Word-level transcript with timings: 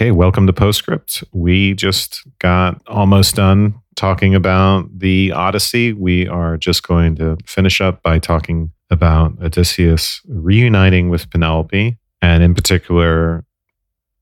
Okay, 0.00 0.12
welcome 0.12 0.46
to 0.46 0.52
Postscript. 0.54 1.24
We 1.30 1.74
just 1.74 2.26
got 2.38 2.80
almost 2.86 3.34
done 3.34 3.74
talking 3.96 4.34
about 4.34 4.88
the 4.98 5.30
Odyssey. 5.32 5.92
We 5.92 6.26
are 6.26 6.56
just 6.56 6.88
going 6.88 7.16
to 7.16 7.36
finish 7.44 7.82
up 7.82 8.02
by 8.02 8.18
talking 8.18 8.72
about 8.88 9.34
Odysseus 9.42 10.22
reuniting 10.26 11.10
with 11.10 11.28
Penelope, 11.28 11.98
and 12.22 12.42
in 12.42 12.54
particular, 12.54 13.44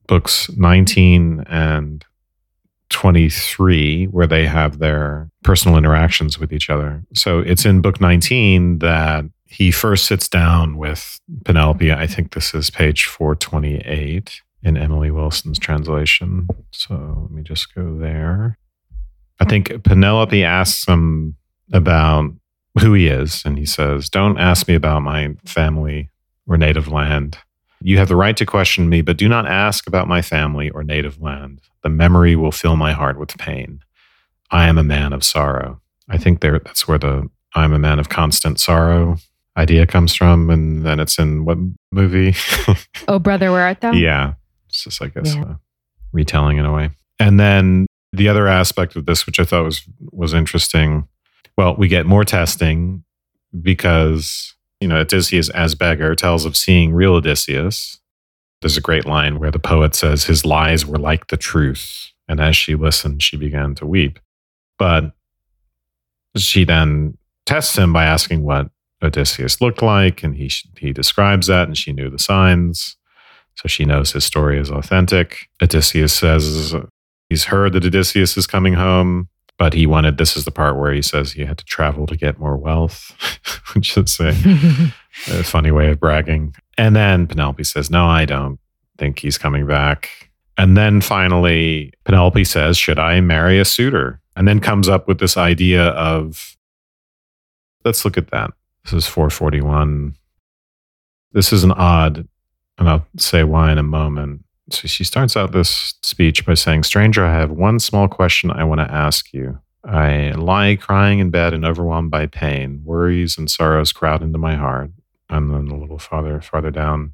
books 0.05 0.49
19 0.57 1.45
and 1.47 2.03
23, 2.89 4.07
where 4.07 4.27
they 4.27 4.47
have 4.47 4.79
their 4.79 5.29
personal 5.45 5.77
interactions 5.77 6.37
with 6.37 6.51
each 6.51 6.69
other. 6.69 7.05
So 7.13 7.39
it's 7.39 7.63
in 7.63 7.79
book 7.79 8.01
19 8.01 8.79
that 8.79 9.23
he 9.45 9.71
first 9.71 10.07
sits 10.07 10.27
down 10.27 10.75
with 10.75 11.21
Penelope. 11.45 11.89
I 11.89 12.05
think 12.05 12.33
this 12.33 12.53
is 12.53 12.69
page 12.69 13.05
428 13.05 14.41
in 14.63 14.77
Emily 14.77 15.11
Wilson's 15.11 15.59
translation. 15.59 16.47
So 16.71 17.19
let 17.21 17.31
me 17.31 17.43
just 17.43 17.73
go 17.73 17.97
there. 17.97 18.57
I 19.39 19.45
think 19.45 19.83
Penelope 19.83 20.43
asks 20.43 20.87
him 20.87 21.35
about 21.71 22.31
who 22.81 22.93
he 22.93 23.07
is, 23.07 23.43
and 23.45 23.57
he 23.57 23.65
says, 23.65 24.09
Don't 24.09 24.37
ask 24.37 24.67
me 24.67 24.75
about 24.75 25.01
my 25.01 25.35
family 25.45 26.09
or 26.47 26.57
native 26.57 26.87
land. 26.87 27.37
You 27.81 27.97
have 27.97 28.09
the 28.09 28.15
right 28.15 28.35
to 28.35 28.45
question 28.45 28.89
me, 28.89 29.01
but 29.01 29.17
do 29.17 29.29
not 29.29 29.47
ask 29.47 29.87
about 29.87 30.07
my 30.07 30.21
family 30.21 30.69
or 30.69 30.83
native 30.83 31.21
land. 31.21 31.61
The 31.83 31.89
memory 31.89 32.35
will 32.35 32.51
fill 32.51 32.75
my 32.75 32.91
heart 32.91 33.17
with 33.17 33.37
pain. 33.37 33.81
I 34.51 34.67
am 34.67 34.77
a 34.77 34.83
man 34.83 35.13
of 35.13 35.23
sorrow. 35.23 35.79
I 36.09 36.17
think 36.17 36.41
there 36.41 36.59
that's 36.59 36.87
where 36.87 36.97
the 36.97 37.29
I'm 37.55 37.71
a 37.71 37.79
man 37.79 37.99
of 37.99 38.09
constant 38.09 38.59
sorrow 38.59 39.17
idea 39.57 39.85
comes 39.85 40.15
from. 40.15 40.49
And 40.49 40.85
then 40.85 40.99
it's 40.99 41.19
in 41.19 41.45
what 41.45 41.57
movie? 41.91 42.35
oh, 43.07 43.19
brother, 43.19 43.51
where 43.51 43.61
art 43.61 43.81
thou? 43.81 43.91
Yeah. 43.91 44.33
It's 44.85 44.97
just, 44.97 45.01
I 45.01 45.07
guess, 45.07 45.35
yeah. 45.35 45.43
Uh, 45.43 45.55
retelling 46.11 46.57
in 46.57 46.65
a 46.65 46.73
way. 46.73 46.89
And 47.19 47.39
then 47.39 47.85
the 48.13 48.29
other 48.29 48.47
aspect 48.47 48.95
of 48.95 49.05
this, 49.05 49.25
which 49.25 49.39
I 49.39 49.43
thought 49.43 49.65
was 49.65 49.83
was 50.11 50.33
interesting, 50.33 51.07
well, 51.57 51.75
we 51.75 51.87
get 51.87 52.05
more 52.05 52.23
testing 52.23 53.03
because 53.61 54.55
you 54.79 54.87
know 54.87 54.97
Odysseus 54.97 55.49
as 55.49 55.75
beggar 55.75 56.15
tells 56.15 56.45
of 56.45 56.55
seeing 56.55 56.93
real 56.93 57.15
Odysseus. 57.15 57.99
There's 58.61 58.77
a 58.77 58.81
great 58.81 59.05
line 59.05 59.39
where 59.39 59.51
the 59.51 59.59
poet 59.59 59.95
says 59.95 60.25
his 60.25 60.45
lies 60.45 60.85
were 60.85 60.97
like 60.97 61.27
the 61.27 61.37
truth, 61.37 62.11
and 62.27 62.39
as 62.39 62.55
she 62.55 62.75
listened, 62.75 63.21
she 63.21 63.37
began 63.37 63.75
to 63.75 63.85
weep. 63.85 64.19
But 64.77 65.11
she 66.35 66.63
then 66.63 67.17
tests 67.45 67.77
him 67.77 67.93
by 67.93 68.05
asking 68.05 68.43
what 68.43 68.69
Odysseus 69.01 69.61
looked 69.61 69.81
like, 69.81 70.23
and 70.23 70.35
he 70.35 70.49
he 70.77 70.93
describes 70.93 71.47
that, 71.47 71.67
and 71.67 71.77
she 71.77 71.93
knew 71.93 72.09
the 72.09 72.19
signs. 72.19 72.97
So 73.59 73.67
she 73.67 73.83
knows 73.83 74.13
his 74.13 74.23
story 74.23 74.57
is 74.57 74.71
authentic. 74.71 75.49
Odysseus 75.61 76.13
says 76.13 76.73
he's 77.29 77.43
heard 77.43 77.73
that 77.73 77.83
Odysseus 77.83 78.37
is 78.37 78.47
coming 78.47 78.75
home, 78.75 79.27
but 79.57 79.73
he 79.73 79.85
wanted 79.85 80.17
this 80.17 80.37
is 80.37 80.45
the 80.45 80.51
part 80.51 80.77
where 80.77 80.93
he 80.93 81.01
says 81.01 81.33
he 81.33 81.43
had 81.43 81.57
to 81.57 81.65
travel 81.65 82.07
to 82.07 82.15
get 82.15 82.39
more 82.39 82.55
wealth, 82.55 83.13
which 83.75 83.97
is 83.97 84.17
a, 84.21 84.29
a 85.27 85.43
funny 85.43 85.71
way 85.71 85.91
of 85.91 85.99
bragging. 85.99 86.55
And 86.77 86.95
then 86.95 87.27
Penelope 87.27 87.65
says, 87.65 87.89
No, 87.89 88.05
I 88.05 88.23
don't 88.23 88.61
think 88.97 89.19
he's 89.19 89.37
coming 89.37 89.67
back. 89.67 90.09
And 90.57 90.77
then 90.77 91.01
finally, 91.01 91.91
Penelope 92.05 92.45
says, 92.45 92.77
Should 92.77 92.97
I 92.97 93.19
marry 93.19 93.59
a 93.59 93.65
suitor? 93.65 94.21
And 94.37 94.47
then 94.47 94.61
comes 94.61 94.87
up 94.87 95.05
with 95.05 95.19
this 95.19 95.35
idea 95.35 95.89
of 95.89 96.55
let's 97.83 98.05
look 98.05 98.17
at 98.17 98.31
that. 98.31 98.51
This 98.85 98.93
is 98.93 99.07
441. 99.07 100.15
This 101.33 101.51
is 101.51 101.65
an 101.65 101.73
odd 101.73 102.25
and 102.79 102.89
I'll 102.89 103.05
say 103.17 103.43
why 103.43 103.71
in 103.71 103.77
a 103.77 103.83
moment. 103.83 104.43
So 104.71 104.87
she 104.87 105.03
starts 105.03 105.35
out 105.35 105.51
this 105.51 105.95
speech 106.01 106.45
by 106.45 106.53
saying, 106.53 106.83
Stranger, 106.83 107.25
I 107.25 107.33
have 107.33 107.51
one 107.51 107.79
small 107.79 108.07
question 108.07 108.51
I 108.51 108.63
want 108.63 108.79
to 108.79 108.91
ask 108.91 109.33
you. 109.33 109.59
I 109.83 110.31
lie 110.31 110.77
crying 110.79 111.19
in 111.19 111.29
bed 111.29 111.53
and 111.53 111.65
overwhelmed 111.65 112.11
by 112.11 112.25
pain. 112.27 112.81
Worries 112.83 113.37
and 113.37 113.49
sorrows 113.49 113.91
crowd 113.91 114.21
into 114.21 114.37
my 114.37 114.55
heart. 114.55 114.91
And 115.29 115.51
then 115.51 115.67
a 115.67 115.77
little 115.77 115.99
farther, 115.99 116.41
farther 116.41 116.71
down. 116.71 117.13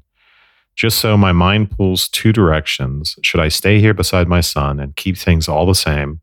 Just 0.74 0.98
so 0.98 1.16
my 1.16 1.32
mind 1.32 1.70
pulls 1.70 2.08
two 2.08 2.32
directions. 2.32 3.16
Should 3.22 3.40
I 3.40 3.48
stay 3.48 3.80
here 3.80 3.94
beside 3.94 4.28
my 4.28 4.40
son 4.40 4.78
and 4.78 4.94
keep 4.94 5.16
things 5.16 5.48
all 5.48 5.66
the 5.66 5.74
same? 5.74 6.20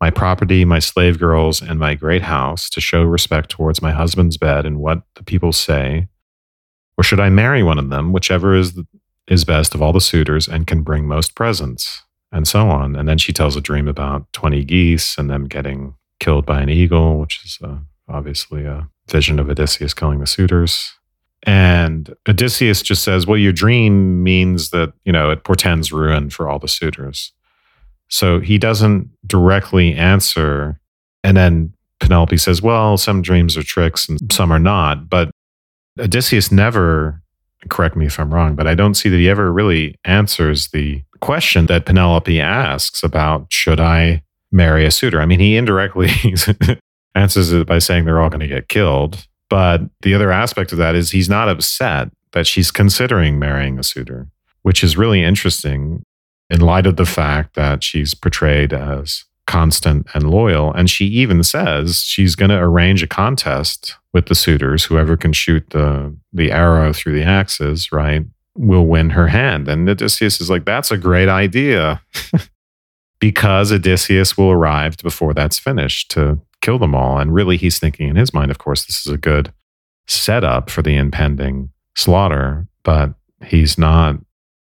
My 0.00 0.10
property, 0.10 0.66
my 0.66 0.78
slave 0.78 1.18
girls, 1.18 1.62
and 1.62 1.80
my 1.80 1.94
great 1.94 2.22
house 2.22 2.68
to 2.70 2.80
show 2.82 3.02
respect 3.02 3.50
towards 3.50 3.80
my 3.80 3.92
husband's 3.92 4.36
bed 4.36 4.66
and 4.66 4.78
what 4.78 5.02
the 5.14 5.22
people 5.22 5.52
say, 5.52 6.08
or 6.96 7.04
should 7.04 7.20
I 7.20 7.28
marry 7.28 7.62
one 7.62 7.78
of 7.78 7.90
them, 7.90 8.12
whichever 8.12 8.54
is, 8.54 8.78
is 9.28 9.44
best 9.44 9.74
of 9.74 9.82
all 9.82 9.92
the 9.92 10.00
suitors 10.00 10.48
and 10.48 10.66
can 10.66 10.82
bring 10.82 11.06
most 11.06 11.34
presents? 11.34 12.02
And 12.32 12.46
so 12.46 12.68
on. 12.68 12.96
And 12.96 13.08
then 13.08 13.18
she 13.18 13.32
tells 13.32 13.56
a 13.56 13.60
dream 13.60 13.86
about 13.86 14.30
20 14.32 14.64
geese 14.64 15.16
and 15.16 15.30
them 15.30 15.46
getting 15.46 15.94
killed 16.18 16.44
by 16.44 16.60
an 16.60 16.68
eagle, 16.68 17.20
which 17.20 17.40
is 17.44 17.58
uh, 17.62 17.76
obviously 18.08 18.64
a 18.64 18.88
vision 19.08 19.38
of 19.38 19.48
Odysseus 19.48 19.94
killing 19.94 20.20
the 20.20 20.26
suitors. 20.26 20.92
And 21.44 22.14
Odysseus 22.28 22.82
just 22.82 23.04
says, 23.04 23.26
Well, 23.26 23.38
your 23.38 23.52
dream 23.52 24.22
means 24.22 24.70
that, 24.70 24.92
you 25.04 25.12
know, 25.12 25.30
it 25.30 25.44
portends 25.44 25.92
ruin 25.92 26.30
for 26.30 26.48
all 26.48 26.58
the 26.58 26.68
suitors. 26.68 27.32
So 28.08 28.40
he 28.40 28.58
doesn't 28.58 29.10
directly 29.26 29.94
answer. 29.94 30.80
And 31.22 31.36
then 31.36 31.72
Penelope 32.00 32.36
says, 32.36 32.60
Well, 32.60 32.96
some 32.96 33.22
dreams 33.22 33.56
are 33.56 33.62
tricks 33.62 34.08
and 34.08 34.18
some 34.32 34.52
are 34.52 34.58
not. 34.58 35.08
But 35.08 35.30
Odysseus 35.98 36.52
never, 36.52 37.22
correct 37.68 37.96
me 37.96 38.06
if 38.06 38.18
I'm 38.18 38.32
wrong, 38.32 38.54
but 38.54 38.66
I 38.66 38.74
don't 38.74 38.94
see 38.94 39.08
that 39.08 39.16
he 39.16 39.28
ever 39.28 39.52
really 39.52 39.96
answers 40.04 40.68
the 40.68 41.02
question 41.20 41.66
that 41.66 41.86
Penelope 41.86 42.40
asks 42.40 43.02
about 43.02 43.46
should 43.50 43.80
I 43.80 44.22
marry 44.52 44.84
a 44.84 44.90
suitor? 44.90 45.20
I 45.20 45.26
mean, 45.26 45.40
he 45.40 45.56
indirectly 45.56 46.10
answers 47.14 47.52
it 47.52 47.66
by 47.66 47.78
saying 47.78 48.04
they're 48.04 48.20
all 48.20 48.30
going 48.30 48.40
to 48.40 48.48
get 48.48 48.68
killed. 48.68 49.26
But 49.48 49.82
the 50.02 50.14
other 50.14 50.32
aspect 50.32 50.72
of 50.72 50.78
that 50.78 50.94
is 50.94 51.10
he's 51.10 51.28
not 51.28 51.48
upset 51.48 52.10
that 52.32 52.46
she's 52.46 52.70
considering 52.70 53.38
marrying 53.38 53.78
a 53.78 53.82
suitor, 53.82 54.28
which 54.62 54.82
is 54.82 54.96
really 54.96 55.22
interesting 55.22 56.02
in 56.50 56.60
light 56.60 56.86
of 56.86 56.96
the 56.96 57.06
fact 57.06 57.54
that 57.54 57.82
she's 57.82 58.14
portrayed 58.14 58.72
as 58.72 59.24
constant 59.46 60.06
and 60.14 60.28
loyal. 60.28 60.72
And 60.72 60.90
she 60.90 61.06
even 61.06 61.42
says 61.42 62.00
she's 62.00 62.34
going 62.34 62.50
to 62.50 62.58
arrange 62.58 63.02
a 63.02 63.06
contest 63.06 63.96
with 64.16 64.26
the 64.26 64.34
suitors. 64.34 64.82
Whoever 64.82 65.14
can 65.14 65.34
shoot 65.34 65.68
the, 65.70 66.16
the 66.32 66.50
arrow 66.50 66.94
through 66.94 67.12
the 67.12 67.22
axes, 67.22 67.92
right, 67.92 68.24
will 68.56 68.86
win 68.86 69.10
her 69.10 69.28
hand. 69.28 69.68
And 69.68 69.86
Odysseus 69.86 70.40
is 70.40 70.48
like, 70.48 70.64
that's 70.64 70.90
a 70.90 70.96
great 70.96 71.28
idea. 71.28 72.00
because 73.20 73.70
Odysseus 73.70 74.38
will 74.38 74.50
arrive 74.50 74.96
before 75.02 75.34
that's 75.34 75.58
finished 75.58 76.10
to 76.12 76.40
kill 76.62 76.78
them 76.78 76.94
all. 76.94 77.18
And 77.18 77.34
really, 77.34 77.58
he's 77.58 77.78
thinking 77.78 78.08
in 78.08 78.16
his 78.16 78.32
mind, 78.32 78.50
of 78.50 78.56
course, 78.56 78.86
this 78.86 79.06
is 79.06 79.12
a 79.12 79.18
good 79.18 79.52
setup 80.06 80.70
for 80.70 80.80
the 80.80 80.96
impending 80.96 81.70
slaughter, 81.94 82.66
but 82.84 83.12
he's 83.44 83.76
not 83.76 84.16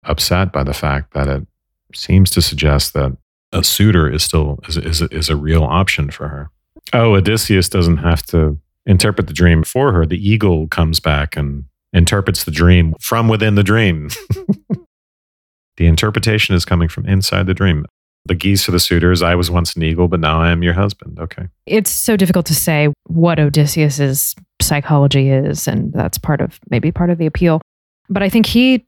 upset 0.05 0.53
by 0.53 0.62
the 0.62 0.72
fact 0.72 1.12
that 1.15 1.28
it 1.28 1.44
seems 1.93 2.31
to 2.31 2.41
suggest 2.41 2.93
that 2.93 3.17
a 3.53 3.65
suitor 3.65 4.09
is 4.09 4.22
still 4.22 4.61
is, 4.69 4.77
is, 4.77 5.03
is 5.03 5.28
a 5.28 5.34
real 5.34 5.65
option 5.65 6.09
for 6.09 6.28
her. 6.28 6.50
Oh, 6.93 7.15
Odysseus 7.15 7.69
doesn't 7.69 7.99
have 7.99 8.22
to 8.27 8.59
interpret 8.87 9.27
the 9.27 9.35
dream 9.35 9.63
for 9.63 9.93
her. 9.93 10.07
The 10.07 10.17
eagle 10.17 10.69
comes 10.69 11.01
back 11.01 11.37
and 11.37 11.65
interprets 11.93 12.45
the 12.45 12.51
dream 12.51 12.95
from 13.01 13.29
within 13.29 13.55
the 13.55 13.63
dream. 13.63 14.09
the 15.77 15.87
interpretation 15.87 16.55
is 16.55 16.65
coming 16.65 16.89
from 16.89 17.07
inside 17.07 17.47
the 17.47 17.55
dream. 17.55 17.87
The 18.27 18.35
geese 18.35 18.69
are 18.69 18.73
the 18.73 18.81
suitors. 18.81 19.23
I 19.23 19.35
was 19.35 19.51
once 19.51 19.75
an 19.75 19.83
eagle, 19.83 20.07
but 20.07 20.21
now 20.21 20.43
I 20.43 20.51
am 20.51 20.63
your 20.63 20.75
husband. 20.75 21.19
Okay. 21.19 21.49
It's 21.67 21.91
so 21.91 22.17
difficult 22.17 22.47
to 22.47 22.55
say 22.55 22.93
what 23.05 23.41
Odysseus's 23.41 24.35
psychology 24.61 25.31
is, 25.31 25.67
and 25.67 25.93
that's 25.93 26.19
part 26.19 26.41
of 26.41 26.61
maybe 26.69 26.93
part 26.93 27.11
of 27.11 27.19
the 27.19 27.27
appeal. 27.27 27.62
But 28.11 28.23
I 28.23 28.29
think 28.29 28.47
he 28.47 28.87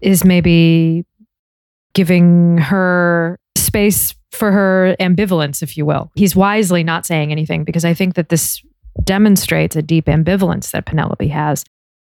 is 0.00 0.24
maybe 0.24 1.04
giving 1.94 2.56
her 2.58 3.38
space 3.56 4.14
for 4.30 4.50
her 4.50 4.96
ambivalence, 4.98 5.62
if 5.62 5.76
you 5.76 5.84
will. 5.84 6.10
He's 6.14 6.34
wisely 6.34 6.82
not 6.82 7.04
saying 7.04 7.30
anything 7.30 7.64
because 7.64 7.84
I 7.84 7.92
think 7.92 8.14
that 8.14 8.30
this 8.30 8.62
demonstrates 9.04 9.76
a 9.76 9.82
deep 9.82 10.06
ambivalence 10.06 10.70
that 10.70 10.86
Penelope 10.86 11.28
has 11.28 11.64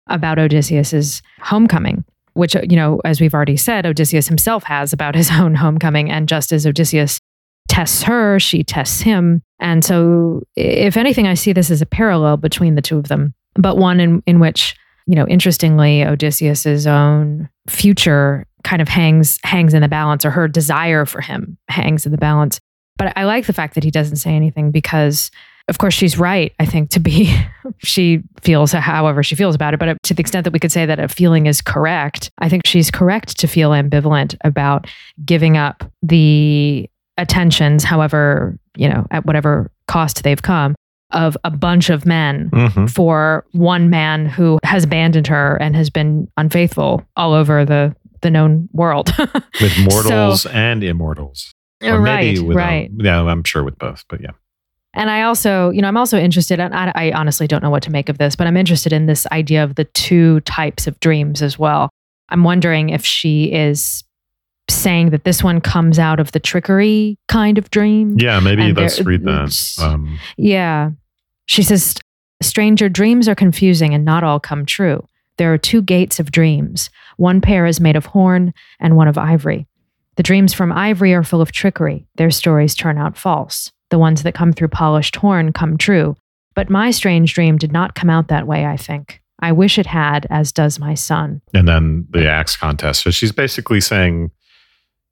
about 0.07 0.39
Odysseus's 0.39 1.21
homecoming, 1.41 2.05
which, 2.33 2.55
uh, 2.55 2.61
you 2.69 2.75
know, 2.75 3.01
as 3.05 3.19
we've 3.19 3.33
already 3.33 3.57
said, 3.57 3.85
Odysseus 3.85 4.27
himself 4.27 4.63
has 4.63 4.93
about 4.93 5.15
his 5.15 5.31
own 5.39 5.55
homecoming. 5.55 6.11
And 6.11 6.27
just 6.29 6.51
as 6.51 6.65
Odysseus 6.65 7.19
tests 7.67 8.03
her, 8.03 8.39
she 8.39 8.63
tests 8.63 9.01
him. 9.01 9.41
And 9.59 9.83
so, 9.83 10.43
if 10.55 10.97
anything, 10.97 11.27
I 11.27 11.33
see 11.33 11.53
this 11.53 11.71
as 11.71 11.81
a 11.81 11.85
parallel 11.85 12.37
between 12.37 12.75
the 12.75 12.81
two 12.81 12.97
of 12.97 13.07
them, 13.07 13.33
but 13.55 13.77
one 13.77 13.99
in, 13.99 14.21
in 14.27 14.39
which, 14.39 14.75
you 15.07 15.15
know, 15.15 15.27
interestingly, 15.27 16.03
Odysseus's 16.03 16.85
own 16.85 17.49
future 17.67 18.45
kind 18.65 18.81
of 18.81 18.89
hangs 18.89 19.39
hangs 19.43 19.73
in 19.73 19.81
the 19.81 19.87
balance 19.87 20.25
or 20.25 20.31
her 20.31 20.47
desire 20.47 21.05
for 21.05 21.21
him 21.21 21.55
hangs 21.69 22.05
in 22.05 22.11
the 22.11 22.17
balance 22.17 22.59
but 22.97 23.13
i 23.15 23.23
like 23.23 23.45
the 23.45 23.53
fact 23.53 23.75
that 23.75 23.83
he 23.83 23.91
doesn't 23.91 24.15
say 24.15 24.31
anything 24.31 24.71
because 24.71 25.29
of 25.67 25.77
course, 25.79 25.93
she's 25.93 26.17
right, 26.19 26.53
I 26.59 26.65
think, 26.65 26.91
to 26.91 26.99
be, 26.99 27.35
she 27.79 28.21
feels 28.41 28.71
however 28.71 29.23
she 29.23 29.35
feels 29.35 29.55
about 29.55 29.73
it. 29.73 29.79
But 29.79 29.97
to 30.03 30.13
the 30.13 30.21
extent 30.21 30.43
that 30.43 30.53
we 30.53 30.59
could 30.59 30.71
say 30.71 30.85
that 30.85 30.99
a 30.99 31.07
feeling 31.07 31.47
is 31.47 31.61
correct, 31.61 32.29
I 32.39 32.49
think 32.49 32.63
she's 32.65 32.91
correct 32.91 33.39
to 33.39 33.47
feel 33.47 33.71
ambivalent 33.71 34.35
about 34.43 34.87
giving 35.25 35.57
up 35.57 35.83
the 36.03 36.89
attentions, 37.17 37.83
however, 37.83 38.57
you 38.77 38.89
know, 38.89 39.07
at 39.11 39.25
whatever 39.25 39.71
cost 39.87 40.23
they've 40.23 40.41
come, 40.41 40.75
of 41.11 41.37
a 41.43 41.51
bunch 41.51 41.89
of 41.89 42.05
men 42.05 42.49
Mhm. 42.51 42.89
for 42.89 43.45
one 43.53 43.89
man 43.89 44.25
who 44.25 44.59
has 44.63 44.83
abandoned 44.83 45.27
her 45.27 45.55
and 45.61 45.75
has 45.75 45.89
been 45.89 46.27
unfaithful 46.35 47.05
all 47.15 47.33
over 47.33 47.63
the, 47.63 47.95
the 48.21 48.29
known 48.29 48.67
world. 48.73 49.13
with 49.61 49.77
mortals 49.89 50.45
and 50.47 50.83
immortals. 50.83 51.51
Or 51.83 51.99
right, 52.01 52.25
maybe 52.35 52.39
with, 52.39 52.57
um, 52.57 52.63
right. 52.63 52.91
yeah, 52.97 53.21
I'm 53.21 53.43
sure 53.43 53.63
with 53.63 53.77
both, 53.77 54.03
but 54.09 54.19
yeah. 54.21 54.31
And 54.95 55.09
I 55.09 55.23
also, 55.23 55.69
you 55.71 55.81
know, 55.81 55.87
I'm 55.87 55.97
also 55.97 56.17
interested, 56.17 56.59
and 56.59 56.73
I, 56.73 56.91
I 56.95 57.11
honestly 57.11 57.47
don't 57.47 57.61
know 57.61 57.69
what 57.69 57.83
to 57.83 57.91
make 57.91 58.09
of 58.09 58.17
this, 58.17 58.35
but 58.35 58.47
I'm 58.47 58.57
interested 58.57 58.93
in 58.93 59.05
this 59.05 59.27
idea 59.27 59.63
of 59.63 59.75
the 59.75 59.83
two 59.85 60.39
types 60.41 60.87
of 60.87 60.99
dreams 60.99 61.41
as 61.41 61.59
well. 61.59 61.89
I'm 62.29 62.43
wondering 62.43 62.89
if 62.89 63.05
she 63.05 63.51
is 63.51 64.03
saying 64.69 65.11
that 65.11 65.25
this 65.25 65.43
one 65.43 65.61
comes 65.61 65.99
out 65.99 66.19
of 66.19 66.31
the 66.31 66.39
trickery 66.39 67.17
kind 67.27 67.57
of 67.57 67.69
dream. 67.69 68.17
Yeah, 68.17 68.39
maybe 68.39 68.73
let's 68.73 68.99
read 69.01 69.23
that. 69.25 69.75
Um, 69.79 70.17
Yeah. 70.37 70.91
She 71.45 71.61
says, 71.61 71.95
Stranger, 72.41 72.89
dreams 72.89 73.27
are 73.29 73.35
confusing 73.35 73.93
and 73.93 74.03
not 74.03 74.23
all 74.23 74.39
come 74.39 74.65
true. 74.65 75.07
There 75.37 75.53
are 75.53 75.57
two 75.57 75.81
gates 75.81 76.19
of 76.19 76.31
dreams. 76.31 76.89
One 77.17 77.41
pair 77.41 77.65
is 77.65 77.79
made 77.79 77.95
of 77.95 78.07
horn 78.07 78.53
and 78.79 78.95
one 78.95 79.07
of 79.07 79.17
ivory. 79.17 79.67
The 80.15 80.23
dreams 80.23 80.53
from 80.53 80.71
ivory 80.71 81.13
are 81.13 81.23
full 81.23 81.41
of 81.41 81.51
trickery. 81.51 82.07
Their 82.15 82.31
stories 82.31 82.73
turn 82.73 82.97
out 82.97 83.17
false. 83.17 83.71
The 83.89 83.99
ones 83.99 84.23
that 84.23 84.33
come 84.33 84.51
through 84.53 84.69
polished 84.69 85.15
horn 85.15 85.53
come 85.53 85.77
true. 85.77 86.15
But 86.55 86.69
my 86.69 86.91
strange 86.91 87.33
dream 87.33 87.57
did 87.57 87.71
not 87.71 87.95
come 87.95 88.09
out 88.09 88.29
that 88.29 88.47
way, 88.47 88.65
I 88.65 88.77
think. 88.77 89.21
I 89.39 89.51
wish 89.51 89.77
it 89.77 89.85
had, 89.85 90.25
as 90.29 90.51
does 90.51 90.79
my 90.79 90.93
son. 90.93 91.41
and 91.53 91.67
then 91.67 92.07
the 92.09 92.27
axe 92.27 92.55
contest. 92.55 93.03
So 93.03 93.11
she's 93.11 93.33
basically 93.33 93.81
saying, 93.81 94.31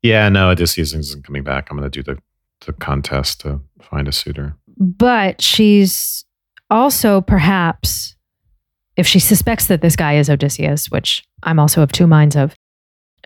yeah, 0.01 0.29
no, 0.29 0.49
Odysseus 0.49 0.93
isn't 0.93 1.25
coming 1.25 1.43
back. 1.43 1.69
I'm 1.69 1.77
going 1.77 1.89
to 1.89 2.01
do 2.01 2.03
the, 2.03 2.19
the 2.65 2.73
contest 2.73 3.41
to 3.41 3.59
find 3.81 4.07
a 4.07 4.11
suitor. 4.11 4.55
But 4.77 5.41
she's 5.41 6.25
also 6.69 7.21
perhaps, 7.21 8.15
if 8.95 9.05
she 9.05 9.19
suspects 9.19 9.67
that 9.67 9.81
this 9.81 9.95
guy 9.95 10.13
is 10.15 10.29
Odysseus, 10.29 10.89
which 10.89 11.23
I'm 11.43 11.59
also 11.59 11.81
of 11.81 11.91
two 11.91 12.07
minds 12.07 12.35
of, 12.35 12.55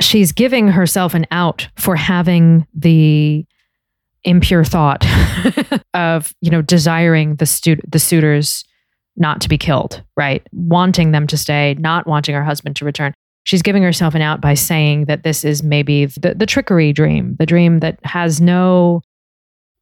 she's 0.01 0.31
giving 0.31 0.67
herself 0.67 1.13
an 1.13 1.25
out 1.31 1.67
for 1.75 1.95
having 1.95 2.65
the 2.73 3.45
impure 4.23 4.63
thought 4.63 5.01
of, 5.93 6.33
you 6.41 6.51
know, 6.51 6.61
desiring 6.61 7.35
the 7.35 7.45
stu- 7.45 7.81
the 7.87 7.99
suitors 7.99 8.63
not 9.15 9.41
to 9.41 9.49
be 9.49 9.57
killed, 9.57 10.03
right? 10.15 10.45
Wanting 10.51 11.11
them 11.11 11.27
to 11.27 11.37
stay, 11.37 11.75
not 11.79 12.07
wanting 12.07 12.35
her 12.35 12.43
husband 12.43 12.75
to 12.77 12.85
return. 12.85 13.13
She's 13.43 13.61
giving 13.61 13.81
herself 13.81 14.13
an 14.13 14.21
out 14.21 14.41
by 14.41 14.53
saying 14.53 15.05
that 15.05 15.23
this 15.23 15.43
is 15.43 15.63
maybe 15.63 16.05
the, 16.05 16.35
the 16.35 16.45
trickery 16.45 16.93
dream, 16.93 17.35
the 17.39 17.45
dream 17.45 17.79
that 17.79 17.97
has 18.03 18.39
no 18.39 19.01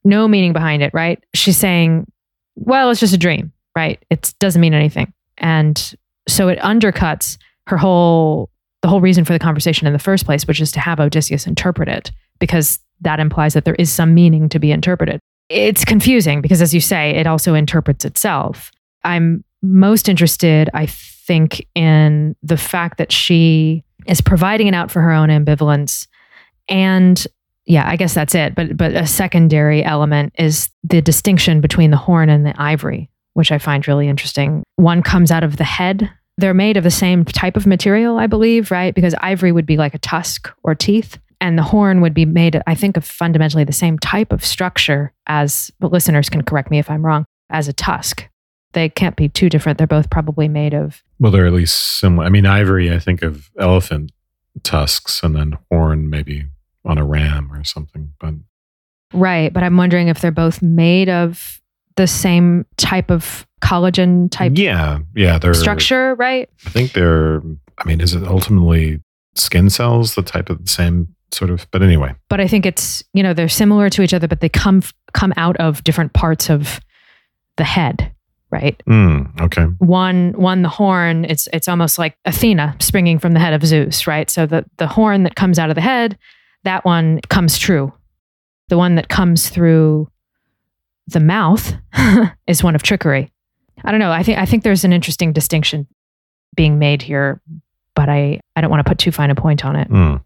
no 0.04 0.28
meaning 0.28 0.54
behind 0.54 0.84
it, 0.84 0.94
right? 0.94 1.22
She's 1.34 1.58
saying, 1.58 2.06
well, 2.56 2.92
it's 2.92 3.00
just 3.00 3.14
a 3.14 3.18
dream, 3.18 3.52
right? 3.76 4.04
It 4.10 4.34
doesn't 4.40 4.62
mean 4.62 4.76
anything. 4.76 5.12
And 5.38 5.96
so 6.28 6.48
it 6.48 6.60
undercuts 6.60 7.38
her 7.68 7.78
whole 7.78 8.50
the 8.82 8.90
whole 8.90 9.02
reason 9.02 9.26
for 9.26 9.34
the 9.34 9.40
conversation 9.40 9.88
in 9.88 9.94
the 9.94 10.00
first 10.00 10.26
place, 10.26 10.46
which 10.46 10.62
is 10.62 10.72
to 10.74 10.80
have 10.80 11.00
Odysseus 11.00 11.48
interpret 11.48 11.90
it, 11.90 12.12
because 12.40 12.78
that 13.02 13.20
implies 13.20 13.56
that 13.56 13.66
there 13.66 13.76
is 13.76 13.92
some 13.92 14.14
meaning 14.14 14.48
to 14.50 14.60
be 14.60 14.72
interpreted. 14.72 15.20
It's 15.50 15.86
confusing 15.86 16.42
because, 16.42 16.62
as 16.62 16.74
you 16.74 16.82
say, 16.82 17.12
it 17.12 17.28
also 17.28 17.54
interprets 17.54 18.06
itself. 18.06 18.72
I'm 19.04 19.44
most 19.62 20.10
interested, 20.10 20.70
I 20.74 20.88
think, 20.88 21.68
in 21.76 22.36
the 22.42 22.58
fact 22.58 22.98
that 22.98 23.12
she 23.12 23.84
is 24.08 24.22
providing 24.22 24.68
an 24.68 24.74
out 24.74 24.92
for 24.92 25.02
her 25.02 25.12
own 25.12 25.30
ambivalence 25.30 26.08
and 26.68 27.26
yeah, 27.66 27.90
I 27.90 27.96
guess 27.96 28.14
that's 28.14 28.36
it. 28.36 28.56
But 28.56 28.78
but 28.78 28.94
a 28.94 29.08
secondary 29.08 29.84
element 29.84 30.34
is 30.38 30.70
the 30.84 31.02
distinction 31.02 31.62
between 31.62 31.92
the 31.92 31.98
horn 31.98 32.30
and 32.30 32.46
the 32.46 32.54
ivory, 32.62 33.10
which 33.34 33.52
I 33.52 33.58
find 33.58 33.88
really 33.88 34.08
interesting. 34.08 34.64
One 34.76 35.02
comes 35.02 35.32
out 35.32 35.44
of 35.44 35.58
the 35.58 35.64
head. 35.64 36.10
They're 36.38 36.54
made 36.54 36.78
of 36.78 36.84
the 36.84 36.92
same 36.92 37.26
type 37.26 37.58
of 37.58 37.66
material, 37.66 38.18
I 38.18 38.28
believe, 38.28 38.70
right? 38.70 38.94
Because 38.94 39.16
ivory 39.20 39.52
would 39.52 39.66
be 39.66 39.78
like 39.78 39.96
a 39.96 40.00
tusk 40.00 40.52
or 40.64 40.76
teeth, 40.76 41.18
and 41.42 41.58
the 41.58 41.64
horn 41.64 42.02
would 42.02 42.14
be 42.14 42.26
made, 42.26 42.62
I 42.68 42.76
think, 42.76 42.98
of 42.98 43.06
fundamentally 43.06 43.64
the 43.64 43.74
same 43.74 44.00
type 44.00 44.32
of 44.32 44.46
structure 44.46 45.14
as. 45.28 45.72
But 45.80 45.92
listeners 45.92 46.30
can 46.30 46.44
correct 46.44 46.72
me 46.72 46.80
if 46.80 46.90
I'm 46.90 47.06
wrong. 47.06 47.26
As 47.50 47.68
a 47.68 47.74
tusk, 47.74 48.28
they 48.74 48.90
can't 48.90 49.16
be 49.16 49.30
too 49.30 49.50
different. 49.50 49.78
They're 49.78 49.88
both 49.88 50.10
probably 50.10 50.48
made 50.48 50.74
of. 50.74 51.04
Well, 51.20 51.32
they're 51.32 51.48
at 51.48 51.54
least 51.54 52.00
similar. 52.00 52.26
I 52.26 52.30
mean, 52.30 52.46
ivory, 52.46 52.92
I 52.92 53.00
think 53.00 53.22
of 53.22 53.50
elephant 53.60 54.12
tusks, 54.64 55.22
and 55.24 55.36
then 55.36 55.58
horn 55.72 56.10
maybe 56.10 56.46
on 56.84 56.98
a 56.98 57.06
ram 57.06 57.52
or 57.52 57.64
something. 57.64 58.14
But 58.20 58.36
Right, 59.14 59.54
but 59.54 59.64
I'm 59.64 59.78
wondering 59.78 60.08
if 60.08 60.20
they're 60.20 60.32
both 60.32 60.62
made 60.62 61.10
of 61.10 61.62
the 61.96 62.08
same 62.08 62.66
type 62.78 63.10
of 63.10 63.48
collagen 63.62 64.30
type 64.30 64.54
yeah, 64.56 65.00
yeah, 65.16 65.40
they're 65.40 65.54
structure, 65.54 66.16
right? 66.16 66.50
I 66.66 66.70
think 66.70 66.94
they're. 66.94 67.42
I 67.78 67.88
mean, 67.88 68.02
is 68.02 68.14
it 68.14 68.24
ultimately 68.24 69.02
skin 69.36 69.70
cells, 69.70 70.16
the 70.16 70.22
type 70.22 70.50
of 70.50 70.64
the 70.66 70.70
same 70.70 71.15
sort 71.32 71.50
of? 71.52 71.68
But 71.72 71.82
anyway, 71.82 72.16
But 72.30 72.40
I 72.40 72.48
think 72.48 72.66
it's 72.66 73.04
you 73.14 73.24
know 73.24 73.34
they're 73.34 73.50
similar 73.50 73.90
to 73.90 74.02
each 74.02 74.14
other, 74.14 74.28
but 74.28 74.40
they 74.42 74.50
come 74.50 74.82
come 75.14 75.34
out 75.38 75.58
of 75.58 75.84
different 75.84 76.14
parts 76.14 76.50
of 76.50 76.80
the 77.58 77.64
head, 77.64 78.12
right? 78.52 78.82
mm, 78.88 79.42
okay, 79.42 79.64
One 79.80 80.34
one 80.34 80.62
the 80.62 80.70
horn, 80.70 81.26
it's 81.26 81.48
it's 81.54 81.68
almost 81.68 81.98
like 81.98 82.18
Athena 82.26 82.76
springing 82.80 83.20
from 83.20 83.34
the 83.34 83.40
head 83.40 83.54
of 83.54 83.66
Zeus, 83.66 84.08
right? 84.08 84.30
So 84.30 84.46
the 84.46 84.66
the 84.78 84.88
horn 84.88 85.24
that 85.24 85.36
comes 85.36 85.58
out 85.60 85.70
of 85.70 85.76
the 85.76 85.82
head, 85.82 86.18
that 86.64 86.86
one 86.86 87.20
comes 87.30 87.58
true. 87.58 87.94
The 88.70 88.78
one 88.78 88.96
that 88.96 89.10
comes 89.10 89.50
through 89.50 90.10
the 91.08 91.20
mouth 91.20 91.74
is 92.48 92.64
one 92.64 92.76
of 92.76 92.82
trickery. 92.84 93.32
I 93.84 93.92
don't 93.92 94.00
know. 94.00 94.12
I 94.12 94.24
think 94.24 94.38
I 94.40 94.46
think 94.46 94.64
there's 94.64 94.84
an 94.84 94.92
interesting 94.94 95.34
distinction 95.34 95.88
being 96.56 96.80
made 96.80 97.02
here, 97.02 97.42
but 97.96 98.10
I 98.10 98.40
I 98.56 98.62
don't 98.62 98.72
want 98.72 98.84
to 98.86 98.90
put 98.90 98.98
too 98.98 99.12
fine 99.12 99.30
a 99.30 99.36
point 99.36 99.64
on 99.64 99.76
it. 99.76 99.90
Mm. 99.90 100.24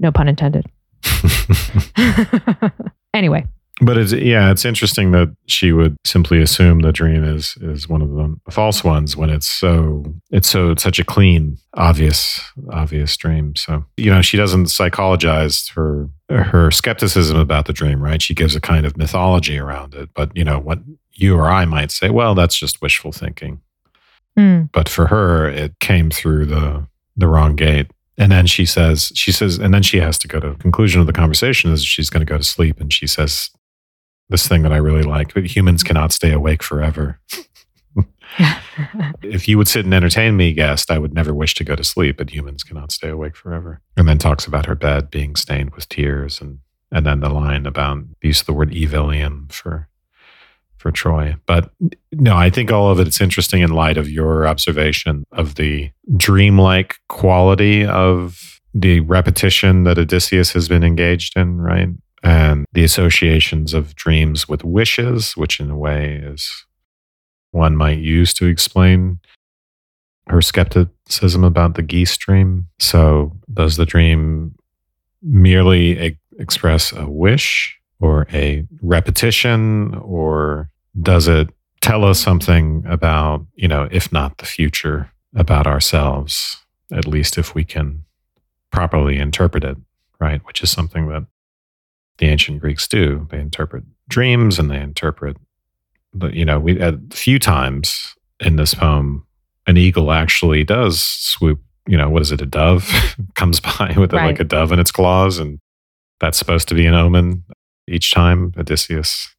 No 0.00 0.10
pun 0.10 0.26
intended. 0.28 0.66
anyway, 3.14 3.46
But 3.82 3.96
it's 3.96 4.12
yeah, 4.12 4.50
it's 4.50 4.64
interesting 4.64 5.12
that 5.12 5.34
she 5.46 5.72
would 5.72 5.96
simply 6.04 6.42
assume 6.42 6.80
the 6.80 6.92
dream 6.92 7.22
is 7.22 7.56
is 7.60 7.88
one 7.88 8.02
of 8.02 8.10
the 8.10 8.36
false 8.50 8.82
ones 8.82 9.16
when 9.16 9.30
it's 9.30 9.48
so 9.48 10.04
it's 10.30 10.48
so 10.48 10.70
it's 10.70 10.82
such 10.82 10.98
a 10.98 11.04
clean, 11.04 11.58
obvious, 11.74 12.40
obvious 12.70 13.16
dream. 13.16 13.54
So 13.56 13.84
you 13.96 14.10
know, 14.10 14.22
she 14.22 14.36
doesn't 14.36 14.66
psychologize 14.66 15.68
her 15.70 16.08
her 16.30 16.70
skepticism 16.70 17.38
about 17.38 17.66
the 17.66 17.72
dream, 17.72 18.02
right? 18.02 18.20
She 18.20 18.34
gives 18.34 18.56
a 18.56 18.60
kind 18.60 18.84
of 18.86 18.96
mythology 18.96 19.58
around 19.58 19.94
it. 19.94 20.10
But 20.14 20.36
you 20.36 20.44
know, 20.44 20.58
what 20.58 20.80
you 21.12 21.36
or 21.36 21.48
I 21.48 21.64
might 21.64 21.90
say, 21.90 22.10
well, 22.10 22.34
that's 22.34 22.56
just 22.56 22.82
wishful 22.82 23.12
thinking. 23.12 23.60
Hmm. 24.36 24.64
But 24.72 24.88
for 24.88 25.06
her, 25.06 25.48
it 25.48 25.78
came 25.80 26.10
through 26.10 26.46
the 26.46 26.86
the 27.16 27.28
wrong 27.28 27.56
gate. 27.56 27.90
And 28.20 28.30
then 28.30 28.46
she 28.46 28.66
says, 28.66 29.10
she 29.14 29.32
says, 29.32 29.58
and 29.58 29.72
then 29.72 29.82
she 29.82 29.98
has 29.98 30.18
to 30.18 30.28
go 30.28 30.38
to 30.40 30.54
conclusion 30.56 31.00
of 31.00 31.06
the 31.06 31.12
conversation 31.12 31.72
is 31.72 31.82
she's 31.82 32.10
going 32.10 32.20
to 32.20 32.30
go 32.30 32.36
to 32.36 32.44
sleep. 32.44 32.78
And 32.78 32.92
she 32.92 33.06
says, 33.06 33.48
this 34.28 34.46
thing 34.46 34.60
that 34.62 34.74
I 34.74 34.76
really 34.76 35.02
like, 35.02 35.34
humans 35.34 35.82
cannot 35.82 36.12
stay 36.12 36.30
awake 36.30 36.62
forever. 36.62 37.18
if 39.22 39.48
you 39.48 39.56
would 39.56 39.68
sit 39.68 39.86
and 39.86 39.94
entertain 39.94 40.36
me, 40.36 40.52
guest, 40.52 40.90
I 40.90 40.98
would 40.98 41.14
never 41.14 41.32
wish 41.32 41.54
to 41.54 41.64
go 41.64 41.74
to 41.74 41.82
sleep, 41.82 42.18
but 42.18 42.28
humans 42.28 42.62
cannot 42.62 42.92
stay 42.92 43.08
awake 43.08 43.36
forever. 43.36 43.80
And 43.96 44.06
then 44.06 44.18
talks 44.18 44.46
about 44.46 44.66
her 44.66 44.74
bed 44.74 45.10
being 45.10 45.34
stained 45.34 45.74
with 45.74 45.88
tears 45.88 46.42
and 46.42 46.58
and 46.92 47.06
then 47.06 47.20
the 47.20 47.28
line 47.28 47.66
about 47.66 48.02
the 48.20 48.28
use 48.28 48.40
of 48.40 48.46
the 48.46 48.52
word 48.52 48.72
evilium 48.72 49.50
for 49.52 49.88
for 50.80 50.90
Troy. 50.90 51.36
But 51.44 51.70
no, 52.10 52.34
I 52.34 52.48
think 52.48 52.72
all 52.72 52.90
of 52.90 52.98
it's 52.98 53.20
interesting 53.20 53.60
in 53.60 53.70
light 53.70 53.98
of 53.98 54.08
your 54.08 54.46
observation 54.46 55.24
of 55.30 55.56
the 55.56 55.90
dreamlike 56.16 56.96
quality 57.10 57.84
of 57.84 58.60
the 58.72 59.00
repetition 59.00 59.84
that 59.84 59.98
Odysseus 59.98 60.52
has 60.52 60.68
been 60.68 60.82
engaged 60.82 61.36
in, 61.36 61.58
right? 61.58 61.88
And 62.22 62.64
the 62.72 62.82
associations 62.82 63.74
of 63.74 63.94
dreams 63.94 64.48
with 64.48 64.64
wishes, 64.64 65.36
which 65.36 65.60
in 65.60 65.70
a 65.70 65.76
way 65.76 66.14
is 66.24 66.64
one 67.50 67.76
might 67.76 67.98
use 67.98 68.32
to 68.34 68.46
explain 68.46 69.20
her 70.28 70.40
skepticism 70.40 71.44
about 71.44 71.74
the 71.74 71.82
geese 71.82 72.16
dream. 72.16 72.68
So, 72.78 73.36
does 73.52 73.76
the 73.76 73.86
dream 73.86 74.54
merely 75.22 76.06
e- 76.06 76.18
express 76.38 76.92
a 76.92 77.06
wish 77.06 77.79
or 78.00 78.26
a 78.32 78.66
repetition, 78.82 79.94
or 79.96 80.70
does 81.00 81.28
it 81.28 81.48
tell 81.80 82.04
us 82.04 82.18
something 82.18 82.84
about, 82.86 83.44
you 83.54 83.68
know, 83.68 83.88
if 83.90 84.12
not 84.12 84.38
the 84.38 84.46
future, 84.46 85.10
about 85.34 85.66
ourselves, 85.66 86.56
at 86.92 87.06
least 87.06 87.38
if 87.38 87.54
we 87.54 87.64
can 87.64 88.04
properly 88.72 89.16
interpret 89.16 89.62
it, 89.64 89.76
right? 90.18 90.44
Which 90.46 90.62
is 90.62 90.70
something 90.70 91.08
that 91.08 91.24
the 92.18 92.26
ancient 92.26 92.60
Greeks 92.60 92.88
do. 92.88 93.26
They 93.30 93.38
interpret 93.40 93.84
dreams 94.08 94.58
and 94.58 94.70
they 94.70 94.80
interpret 94.80 95.36
but 96.12 96.34
you 96.34 96.44
know, 96.44 96.58
we 96.58 96.80
a 96.80 96.98
few 97.12 97.38
times 97.38 98.14
in 98.40 98.56
this 98.56 98.74
poem, 98.74 99.26
an 99.66 99.76
eagle 99.76 100.10
actually 100.10 100.64
does 100.64 101.00
swoop. 101.00 101.60
You 101.86 101.96
know, 101.96 102.10
what 102.10 102.22
is 102.22 102.32
it? 102.32 102.40
A 102.40 102.46
dove 102.46 102.90
comes 103.36 103.60
by 103.60 103.94
with 103.96 104.12
Right. 104.12 104.24
a, 104.24 104.26
like 104.26 104.40
a 104.40 104.44
dove 104.44 104.72
in 104.72 104.78
its 104.78 104.90
claws, 104.92 105.38
and 105.38 105.60
that's 106.18 106.38
supposed 106.38 106.68
to 106.68 106.74
be 106.74 106.86
an 106.86 106.94
omen. 106.94 107.44
Each 107.90 108.12
time 108.12 108.52
Odysseus 108.56 109.34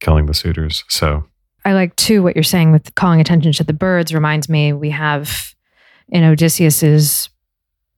killing 0.00 0.26
the 0.26 0.34
suitors. 0.34 0.84
So 0.88 1.24
I 1.64 1.72
like 1.72 1.96
too 1.96 2.22
what 2.22 2.36
you're 2.36 2.42
saying 2.42 2.72
with 2.72 2.94
calling 2.94 3.20
attention 3.20 3.52
to 3.54 3.64
the 3.64 3.72
birds 3.72 4.14
reminds 4.14 4.48
me 4.48 4.72
we 4.72 4.90
have 4.90 5.54
in 6.08 6.22
Odysseus's 6.22 7.30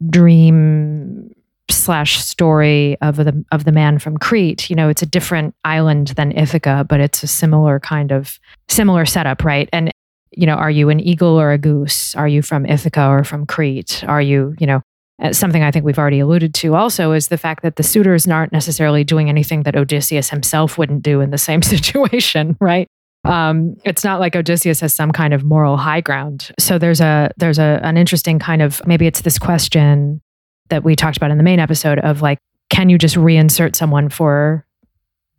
dream 0.08 1.30
slash 1.68 2.22
story 2.22 2.96
of 3.00 3.16
the 3.16 3.44
of 3.50 3.64
the 3.64 3.72
man 3.72 3.98
from 3.98 4.16
Crete. 4.16 4.70
You 4.70 4.76
know, 4.76 4.88
it's 4.88 5.02
a 5.02 5.06
different 5.06 5.54
island 5.64 6.08
than 6.08 6.32
Ithaca, 6.32 6.86
but 6.88 7.00
it's 7.00 7.22
a 7.22 7.26
similar 7.26 7.80
kind 7.80 8.12
of 8.12 8.38
similar 8.68 9.04
setup, 9.04 9.44
right? 9.44 9.68
And 9.72 9.90
you 10.30 10.46
know, 10.46 10.54
are 10.54 10.70
you 10.70 10.90
an 10.90 11.00
eagle 11.00 11.40
or 11.40 11.52
a 11.52 11.58
goose? 11.58 12.14
Are 12.14 12.28
you 12.28 12.42
from 12.42 12.66
Ithaca 12.66 13.08
or 13.08 13.24
from 13.24 13.46
Crete? 13.46 14.04
Are 14.06 14.20
you, 14.20 14.54
you 14.58 14.66
know, 14.66 14.82
uh, 15.22 15.32
something 15.32 15.62
I 15.62 15.70
think 15.70 15.84
we've 15.84 15.98
already 15.98 16.20
alluded 16.20 16.52
to 16.54 16.74
also 16.74 17.12
is 17.12 17.28
the 17.28 17.38
fact 17.38 17.62
that 17.62 17.76
the 17.76 17.82
suitors 17.82 18.26
aren't 18.28 18.52
necessarily 18.52 19.02
doing 19.04 19.28
anything 19.28 19.62
that 19.62 19.74
Odysseus 19.76 20.30
himself 20.30 20.76
wouldn't 20.78 21.02
do 21.02 21.20
in 21.20 21.30
the 21.30 21.38
same 21.48 21.62
situation, 21.62 22.56
right? 22.60 22.86
Um, 23.24 23.74
it's 23.84 24.04
not 24.04 24.20
like 24.20 24.36
Odysseus 24.36 24.80
has 24.80 24.92
some 24.94 25.10
kind 25.10 25.34
of 25.34 25.42
moral 25.42 25.76
high 25.76 26.00
ground. 26.00 26.52
So 26.60 26.78
there's 26.78 27.00
a 27.00 27.30
there's 27.36 27.58
a 27.58 27.80
an 27.82 27.96
interesting 27.96 28.38
kind 28.38 28.62
of 28.62 28.80
maybe 28.86 29.06
it's 29.06 29.22
this 29.22 29.38
question 29.38 30.20
that 30.68 30.84
we 30.84 30.94
talked 30.94 31.16
about 31.16 31.30
in 31.30 31.36
the 31.38 31.42
main 31.44 31.58
episode 31.58 31.98
of 32.00 32.22
like, 32.22 32.38
can 32.70 32.88
you 32.88 32.98
just 32.98 33.16
reinsert 33.16 33.74
someone 33.74 34.08
for 34.10 34.64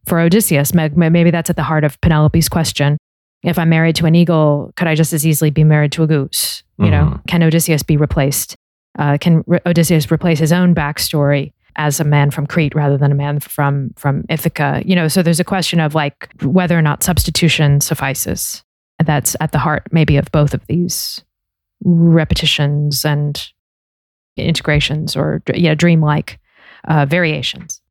for 0.05 0.19
Odysseus? 0.19 0.73
Maybe 0.73 1.31
that's 1.31 1.49
at 1.49 1.55
the 1.55 1.63
heart 1.63 1.83
of 1.85 1.99
Penelope's 2.01 2.49
question. 2.49 2.97
If 3.43 3.57
I'm 3.59 3.69
married 3.69 3.95
to 3.97 4.05
an 4.05 4.15
eagle, 4.15 4.73
could 4.75 4.87
I 4.87 4.95
just 4.95 5.13
as 5.13 5.25
easily 5.25 5.51
be 5.51 5.63
married 5.63 5.91
to 5.93 6.03
a 6.03 6.07
goose? 6.07 6.63
You 6.79 6.89
know, 6.91 7.03
Mhm. 7.05 7.27
can 7.27 7.43
Odysseus 7.43 7.83
be 7.83 7.95
replaced? 7.95 8.55
Uh, 8.97 9.17
can 9.19 9.43
Re- 9.47 9.59
Odysseus 9.65 10.11
replace 10.11 10.39
his 10.39 10.51
own 10.51 10.73
backstory 10.73 11.53
as 11.75 11.99
a 11.99 12.03
man 12.03 12.31
from 12.31 12.47
Crete 12.47 12.73
rather 12.73 12.97
than 12.97 13.11
a 13.11 13.15
man 13.15 13.39
from 13.39 13.91
from 13.95 14.23
Ithaca? 14.29 14.81
You 14.85 14.95
know, 14.95 15.07
so 15.07 15.21
there's 15.21 15.39
a 15.39 15.43
question 15.43 15.79
of 15.79 15.93
like 15.95 16.29
whether 16.43 16.77
or 16.77 16.81
not 16.81 17.03
substitution 17.03 17.81
suffices. 17.81 18.63
That's 19.03 19.35
at 19.39 19.51
the 19.51 19.59
heart, 19.59 19.83
maybe, 19.91 20.17
of 20.17 20.31
both 20.31 20.53
of 20.55 20.65
these 20.67 21.23
repetitions 21.83 23.05
and 23.05 23.51
integrations, 24.37 25.15
or 25.15 25.41
yeah, 25.53 25.75
dreamlike 25.75 26.39
uh, 26.87 27.05
variations. 27.05 27.81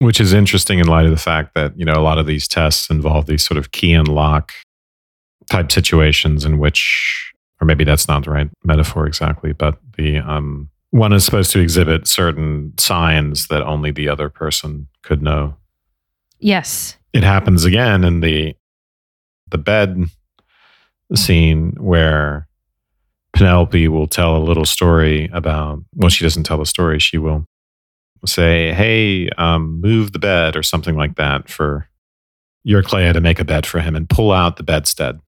which 0.00 0.20
is 0.20 0.32
interesting 0.32 0.78
in 0.78 0.86
light 0.86 1.04
of 1.04 1.10
the 1.10 1.16
fact 1.16 1.54
that 1.54 1.78
you 1.78 1.84
know 1.84 1.94
a 1.94 2.02
lot 2.02 2.18
of 2.18 2.26
these 2.26 2.48
tests 2.48 2.90
involve 2.90 3.26
these 3.26 3.44
sort 3.44 3.58
of 3.58 3.70
key 3.72 3.92
and 3.92 4.08
lock 4.08 4.52
type 5.50 5.70
situations 5.70 6.44
in 6.44 6.58
which 6.58 7.32
or 7.60 7.66
maybe 7.66 7.84
that's 7.84 8.08
not 8.08 8.24
the 8.24 8.30
right 8.30 8.48
metaphor 8.64 9.06
exactly 9.06 9.52
but 9.52 9.78
the 10.00 10.18
um 10.18 10.70
one 10.90 11.12
is 11.12 11.24
supposed 11.24 11.52
to 11.52 11.60
exhibit 11.60 12.08
certain 12.08 12.72
signs 12.76 13.46
that 13.46 13.62
only 13.62 13.92
the 13.92 14.08
other 14.08 14.28
person 14.28 14.88
could 15.02 15.22
know. 15.22 15.56
Yes, 16.38 16.96
it 17.12 17.22
happens 17.22 17.64
again 17.64 18.02
in 18.04 18.20
the 18.20 18.56
the 19.48 19.58
bed 19.58 20.04
scene 21.14 21.74
where 21.78 22.48
Penelope 23.32 23.88
will 23.88 24.06
tell 24.06 24.36
a 24.36 24.42
little 24.42 24.64
story 24.64 25.28
about 25.32 25.80
well 25.94 26.08
she 26.08 26.24
doesn't 26.24 26.44
tell 26.44 26.58
the 26.58 26.66
story 26.66 26.98
she 26.98 27.18
will 27.18 27.46
say 28.24 28.72
hey 28.72 29.28
um, 29.38 29.80
move 29.80 30.12
the 30.12 30.18
bed 30.18 30.56
or 30.56 30.62
something 30.62 30.94
like 30.94 31.16
that 31.16 31.48
for 31.48 31.88
Eurycleia 32.66 33.12
to 33.12 33.20
make 33.20 33.40
a 33.40 33.44
bed 33.44 33.66
for 33.66 33.80
him 33.80 33.96
and 33.96 34.08
pull 34.08 34.30
out 34.30 34.56
the 34.56 34.62
bedstead 34.62 35.20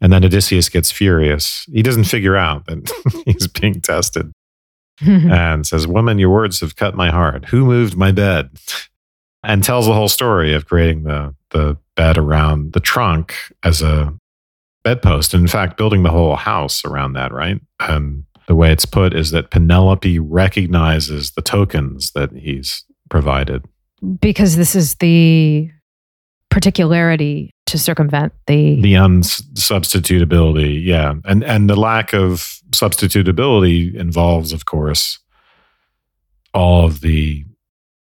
and 0.00 0.12
then 0.12 0.24
Odysseus 0.24 0.68
gets 0.68 0.90
furious 0.90 1.66
he 1.72 1.82
doesn't 1.82 2.04
figure 2.04 2.36
out 2.36 2.66
that 2.66 3.22
he's 3.26 3.46
being 3.46 3.80
tested 3.80 4.32
and 5.06 5.66
says, 5.66 5.86
Woman, 5.86 6.18
your 6.18 6.30
words 6.30 6.60
have 6.60 6.76
cut 6.76 6.94
my 6.94 7.10
heart. 7.10 7.46
Who 7.46 7.64
moved 7.66 7.96
my 7.96 8.12
bed? 8.12 8.50
And 9.42 9.62
tells 9.62 9.86
the 9.86 9.92
whole 9.94 10.08
story 10.08 10.54
of 10.54 10.66
creating 10.66 11.04
the, 11.04 11.34
the 11.50 11.76
bed 11.94 12.18
around 12.18 12.72
the 12.72 12.80
trunk 12.80 13.34
as 13.62 13.82
a 13.82 14.12
bedpost. 14.82 15.34
And 15.34 15.42
in 15.42 15.48
fact, 15.48 15.76
building 15.76 16.02
the 16.02 16.10
whole 16.10 16.34
house 16.36 16.84
around 16.84 17.12
that, 17.12 17.32
right? 17.32 17.60
And 17.78 18.24
the 18.48 18.54
way 18.54 18.72
it's 18.72 18.86
put 18.86 19.14
is 19.14 19.30
that 19.32 19.50
Penelope 19.50 20.18
recognizes 20.18 21.32
the 21.32 21.42
tokens 21.42 22.12
that 22.12 22.32
he's 22.32 22.84
provided. 23.08 23.64
because 24.20 24.56
this 24.56 24.74
is 24.74 24.96
the 24.96 25.70
particularity 26.56 27.54
to 27.66 27.76
circumvent 27.76 28.32
the, 28.46 28.80
The 28.80 28.94
unsubstitutability, 28.94 30.82
yeah. 30.82 31.12
And 31.26 31.44
and 31.44 31.68
the 31.68 31.76
lack 31.76 32.14
of 32.14 32.62
substitutability 32.70 33.94
involves, 33.94 34.54
of 34.54 34.64
course, 34.64 35.18
all 36.54 36.86
of 36.86 37.02
the 37.02 37.44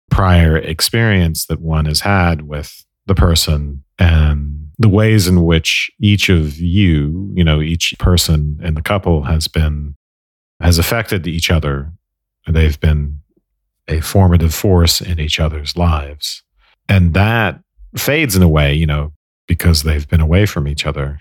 prior 0.10 0.58
experience 0.58 1.46
that 1.46 1.62
one 1.62 1.86
has 1.86 2.02
had 2.02 2.42
with 2.42 2.86
the 3.06 3.16
person 3.16 3.86
and 3.98 4.68
the 4.78 4.90
ways 4.90 5.30
in 5.30 5.46
which 5.46 5.90
each 6.02 6.28
of 6.28 6.58
you, 6.58 7.32
you 7.34 7.46
know, 7.46 7.62
each 7.62 7.94
person 8.00 8.60
in 8.62 8.74
the 8.74 8.82
couple 8.82 9.24
has 9.24 9.48
been 9.48 9.96
has 10.60 10.78
affected 10.78 11.26
each 11.26 11.50
other. 11.50 11.90
They've 12.46 12.78
been 12.82 13.22
a 13.88 14.02
formative 14.02 14.54
force 14.54 15.00
in 15.00 15.22
each 15.22 15.40
other's 15.40 15.78
lives. 15.78 16.44
And 16.90 17.14
that 17.14 17.62
fades 17.98 18.36
in 18.36 18.44
a 18.44 18.50
way, 18.50 18.74
you 18.74 18.86
know, 18.86 19.14
because 19.48 19.84
they've 19.84 20.08
been 20.08 20.22
away 20.22 20.46
from 20.46 20.68
each 20.68 20.86
other 20.86 21.20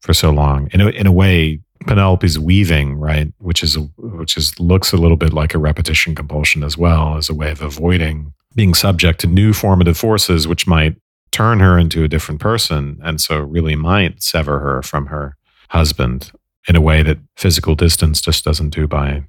for 0.00 0.14
so 0.14 0.30
long. 0.30 0.68
In 0.72 0.80
a, 0.80 0.88
in 0.88 1.06
a 1.06 1.12
way, 1.12 1.60
Penelope's 1.86 2.38
weaving, 2.38 2.96
right, 2.96 3.32
which 3.38 3.62
is 3.62 3.78
which 3.96 4.36
is 4.36 4.58
looks 4.58 4.92
a 4.92 4.96
little 4.96 5.16
bit 5.16 5.32
like 5.32 5.54
a 5.54 5.58
repetition 5.58 6.14
compulsion 6.14 6.62
as 6.62 6.76
well, 6.76 7.16
as 7.16 7.28
a 7.28 7.34
way 7.34 7.50
of 7.50 7.62
avoiding 7.62 8.32
being 8.54 8.74
subject 8.74 9.20
to 9.20 9.26
new 9.26 9.52
formative 9.52 9.96
forces, 9.96 10.48
which 10.48 10.66
might 10.66 10.96
turn 11.30 11.60
her 11.60 11.78
into 11.78 12.02
a 12.02 12.08
different 12.08 12.40
person, 12.40 12.98
and 13.02 13.20
so 13.20 13.38
really 13.38 13.76
might 13.76 14.22
sever 14.22 14.58
her 14.58 14.82
from 14.82 15.06
her 15.06 15.36
husband 15.68 16.32
in 16.66 16.76
a 16.76 16.80
way 16.80 17.02
that 17.02 17.18
physical 17.36 17.74
distance 17.74 18.20
just 18.20 18.44
doesn't 18.44 18.70
do 18.70 18.86
by 18.86 19.24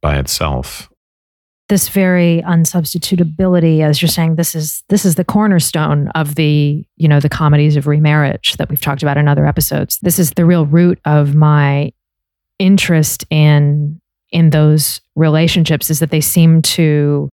by 0.00 0.18
itself. 0.18 0.89
This 1.70 1.88
very 1.88 2.42
unsubstitutability 2.46 3.80
as 3.80 4.02
you're 4.02 4.08
saying 4.08 4.34
this 4.34 4.54
is 4.56 4.82
this 4.88 5.04
is 5.04 5.14
the 5.14 5.24
cornerstone 5.24 6.08
of 6.08 6.34
the 6.34 6.84
you 6.96 7.08
know 7.08 7.20
the 7.20 7.28
comedies 7.28 7.76
of 7.76 7.86
remarriage 7.86 8.56
that 8.58 8.68
we've 8.68 8.80
talked 8.80 9.02
about 9.02 9.16
in 9.16 9.28
other 9.28 9.46
episodes. 9.46 9.98
This 10.02 10.18
is 10.18 10.32
the 10.32 10.44
real 10.44 10.66
root 10.66 10.98
of 11.04 11.34
my 11.34 11.92
interest 12.58 13.24
in 13.30 14.00
in 14.32 14.50
those 14.50 15.00
relationships 15.14 15.90
is 15.90 16.00
that 16.00 16.10
they 16.10 16.20
seem 16.20 16.60
to 16.62 17.30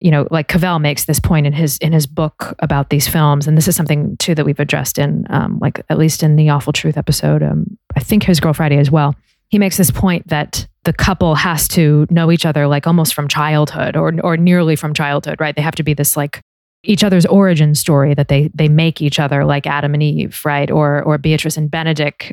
you 0.00 0.10
know 0.10 0.26
like 0.30 0.48
cavell 0.48 0.78
makes 0.78 1.04
this 1.06 1.18
point 1.18 1.44
in 1.44 1.52
his 1.52 1.76
in 1.78 1.92
his 1.92 2.06
book 2.06 2.54
about 2.60 2.90
these 2.90 3.08
films 3.08 3.46
and 3.46 3.56
this 3.56 3.68
is 3.68 3.74
something 3.76 4.16
too 4.18 4.34
that 4.34 4.44
we've 4.44 4.60
addressed 4.60 4.98
in 4.98 5.26
um, 5.30 5.58
like 5.60 5.80
at 5.90 5.98
least 5.98 6.22
in 6.22 6.36
the 6.36 6.48
awful 6.48 6.72
truth 6.72 6.96
episode 6.96 7.42
um, 7.42 7.78
i 7.94 8.00
think 8.00 8.22
his 8.22 8.40
girl 8.40 8.52
friday 8.52 8.78
as 8.78 8.90
well 8.90 9.14
he 9.48 9.58
makes 9.58 9.76
this 9.76 9.90
point 9.90 10.28
that 10.28 10.66
the 10.84 10.92
couple 10.92 11.34
has 11.34 11.66
to 11.68 12.06
know 12.10 12.30
each 12.30 12.46
other 12.46 12.66
like 12.66 12.86
almost 12.86 13.14
from 13.14 13.28
childhood 13.28 13.96
or 13.96 14.12
or 14.22 14.36
nearly 14.36 14.76
from 14.76 14.94
childhood, 14.94 15.40
right? 15.40 15.56
They 15.56 15.62
have 15.62 15.74
to 15.76 15.82
be 15.82 15.94
this 15.94 16.16
like 16.16 16.40
each 16.82 17.02
other's 17.02 17.26
origin 17.26 17.74
story 17.74 18.14
that 18.14 18.28
they 18.28 18.50
they 18.54 18.68
make 18.68 19.00
each 19.00 19.18
other 19.18 19.44
like 19.44 19.66
Adam 19.66 19.94
and 19.94 20.02
Eve, 20.02 20.40
right? 20.44 20.70
Or 20.70 21.02
or 21.02 21.18
Beatrice 21.18 21.56
and 21.56 21.70
Benedick 21.70 22.32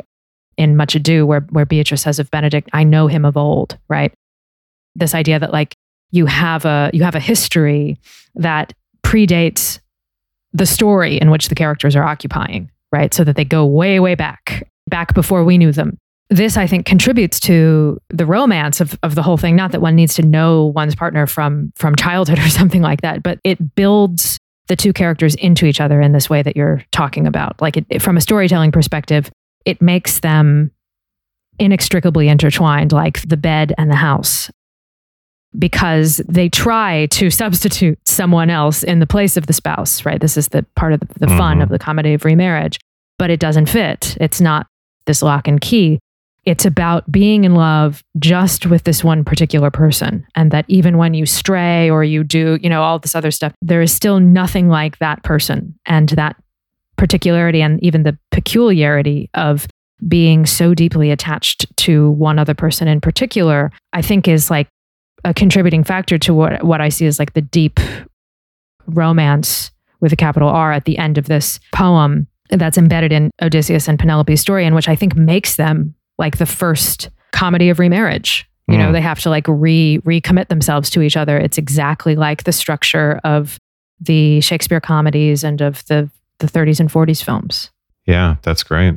in 0.58 0.76
Much 0.76 0.96
Ado, 0.96 1.26
where 1.26 1.42
where 1.50 1.66
Beatrice 1.66 2.02
says 2.02 2.20
of 2.20 2.30
Benedick, 2.30 2.68
"I 2.74 2.84
know 2.84 3.08
him 3.08 3.26
of 3.26 3.38
old," 3.38 3.78
right? 3.88 4.14
This 4.96 5.16
idea 5.16 5.40
that 5.40 5.54
like 5.54 5.76
you 6.12 6.26
have 6.26 6.66
a 6.66 6.92
you 6.94 7.04
have 7.04 7.16
a 7.16 7.20
history 7.20 7.98
that 8.36 8.74
predates 9.04 9.80
the 10.54 10.66
story 10.66 11.18
in 11.20 11.32
which 11.32 11.48
the 11.48 11.56
characters 11.56 11.96
are 11.96 12.04
occupying, 12.04 12.70
right? 12.92 13.14
So 13.14 13.24
that 13.24 13.38
they 13.38 13.46
go 13.46 13.66
way 13.66 14.02
way 14.02 14.16
back, 14.16 14.68
back 14.88 15.14
before 15.14 15.46
we 15.46 15.58
knew 15.58 15.72
them 15.72 15.98
this 16.32 16.58
I 16.58 16.66
think 16.66 16.86
contributes 16.86 17.40
to 17.42 18.00
the 18.10 18.26
romance 18.26 18.80
of, 18.82 18.98
of 19.04 19.14
the 19.16 19.22
whole 19.22 19.38
thing. 19.38 19.56
Not 19.56 19.72
that 19.74 19.82
one 19.82 19.96
needs 19.96 20.14
to 20.16 20.22
know 20.24 20.66
one's 20.68 20.96
partner 20.96 21.28
from 21.28 21.72
from 21.76 21.96
childhood 21.96 22.40
or 22.40 22.50
something 22.50 22.82
like 22.82 23.02
that, 23.02 23.22
but 23.22 23.38
it 23.44 23.76
builds 23.76 24.38
the 24.68 24.76
two 24.76 24.94
characters 24.94 25.36
into 25.36 25.66
each 25.66 25.82
other 25.82 26.00
in 26.02 26.14
this 26.14 26.30
way 26.30 26.42
that 26.42 26.56
you're 26.56 26.82
talking 26.92 27.28
about. 27.28 27.62
Like 27.62 27.76
it, 27.78 27.86
it- 27.90 28.02
from 28.02 28.16
a 28.18 28.22
storytelling 28.22 28.72
perspective, 28.72 29.30
it 29.66 29.82
makes 29.82 30.22
them 30.22 30.72
inextricably 31.60 32.30
intertwined, 32.30 32.92
like 32.94 33.22
the 33.28 33.38
bed 33.38 33.74
and 33.78 33.92
the 33.92 33.96
house. 33.96 34.50
Because 35.60 36.22
they 36.30 36.48
try 36.48 37.08
to 37.08 37.30
substitute 37.44 38.00
someone 38.08 38.50
else 38.50 38.84
in 38.84 39.00
the 39.00 39.08
place 39.08 39.36
of 39.36 39.48
the 39.48 39.54
spouse, 39.54 40.06
right? 40.06 40.22
This 40.22 40.38
is 40.38 40.48
the 40.48 40.66
part 40.78 40.94
of 40.94 41.02
the, 41.02 41.08
the 41.20 41.28
fun 41.28 41.60
Mhm. 41.60 41.64
of 41.64 41.70
the 41.70 41.78
comedy 41.80 42.14
of 42.14 42.24
remarriage, 42.24 42.80
but 43.20 43.30
it 43.30 43.40
doesn't 43.42 43.66
fit. 43.68 44.16
It's 44.22 44.40
not 44.40 44.68
this 45.08 45.22
lock 45.22 45.48
and 45.50 45.60
key. 45.60 46.00
It's 46.44 46.66
about 46.66 47.10
being 47.12 47.44
in 47.44 47.54
love 47.54 48.04
just 48.18 48.66
with 48.66 48.84
this 48.84 49.04
one 49.04 49.24
particular 49.24 49.70
person. 49.70 50.26
And 50.36 50.52
that 50.52 50.66
even 50.68 50.98
when 50.98 51.14
you 51.14 51.26
stray 51.26 51.90
or 51.90 52.04
you 52.04 52.24
do, 52.24 52.58
you 52.62 52.70
know, 52.70 52.82
all 52.82 52.98
this 52.98 53.14
other 53.16 53.32
stuff, 53.32 53.54
there 53.62 53.82
is 53.82 53.94
still 53.94 54.20
nothing 54.20 54.68
like 54.68 54.98
that 54.98 55.24
person. 55.24 55.78
And 55.86 56.10
that 56.10 56.36
particularity 56.98 57.62
and 57.62 57.82
even 57.84 58.04
the 58.04 58.18
peculiarity 58.32 59.30
of 59.36 59.68
being 60.08 60.48
so 60.48 60.74
deeply 60.74 61.12
attached 61.12 61.66
to 61.78 62.10
one 62.12 62.40
other 62.40 62.56
person 62.56 62.88
in 62.88 63.02
particular, 63.02 63.72
I 63.94 64.02
think 64.02 64.28
is 64.28 64.50
like 64.50 64.68
a 65.24 65.34
contributing 65.34 65.84
factor 65.84 66.18
to 66.18 66.34
what, 66.34 66.64
what 66.64 66.82
I 66.82 66.90
see 66.90 67.06
as 67.06 67.20
like 67.20 67.34
the 67.34 67.42
deep 67.42 67.80
romance 68.88 69.70
with 70.00 70.12
a 70.12 70.16
capital 70.16 70.50
R 70.50 70.72
at 70.72 70.86
the 70.86 70.98
end 70.98 71.20
of 71.20 71.26
this 71.26 71.60
poem 71.72 72.28
that's 72.50 72.78
embedded 72.78 73.12
in 73.12 73.30
Odysseus 73.42 73.88
and 73.88 74.00
Penelope's 74.00 74.42
story, 74.42 74.66
and 74.66 74.76
which 74.76 74.90
I 74.90 74.96
think 74.96 75.16
makes 75.16 75.56
them 75.56 75.94
like 76.22 76.38
the 76.38 76.46
first 76.46 77.10
comedy 77.34 77.70
of 77.70 77.80
remarriage. 77.80 78.48
You 78.68 78.78
know, 78.78 78.90
mm. 78.90 78.94
they 78.94 79.02
have 79.02 79.20
to 79.22 79.30
like 79.30 79.46
re 79.50 80.00
recommit 80.06 80.48
themselves 80.48 80.90
to 80.92 81.02
each 81.02 81.18
other. 81.18 81.38
It's 81.38 81.58
exactly 81.58 82.16
like 82.16 82.46
the 82.46 82.54
structure 82.54 83.20
of 83.26 83.58
the 84.00 84.40
Shakespeare 84.40 84.80
comedies 84.80 85.44
and 85.44 85.60
of 85.60 85.86
the 85.88 86.10
the 86.40 86.48
30s 86.48 86.80
and 86.80 86.90
40s 86.90 87.22
films. 87.22 87.70
Yeah, 88.06 88.38
that's 88.44 88.64
great. 88.64 88.96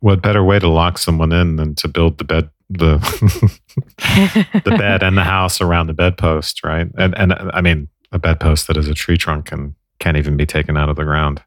What 0.00 0.22
better 0.22 0.42
way 0.42 0.58
to 0.58 0.68
lock 0.68 0.96
someone 0.96 1.32
in 1.32 1.56
than 1.56 1.74
to 1.76 1.88
build 1.88 2.16
the 2.16 2.24
bed 2.24 2.48
the 2.70 2.96
the 4.64 4.70
bed 4.78 5.02
and 5.02 5.18
the 5.18 5.24
house 5.24 5.60
around 5.60 5.88
the 5.88 5.92
bedpost, 5.92 6.64
right? 6.64 6.86
And 6.96 7.16
and 7.18 7.34
I 7.34 7.60
mean 7.60 7.88
a 8.10 8.18
bedpost 8.18 8.68
that 8.68 8.78
is 8.78 8.88
a 8.88 8.94
tree 8.94 9.18
trunk 9.18 9.52
and 9.52 9.74
can't 9.98 10.16
even 10.16 10.36
be 10.36 10.46
taken 10.46 10.78
out 10.78 10.88
of 10.88 10.96
the 10.96 11.04
ground. 11.04 11.42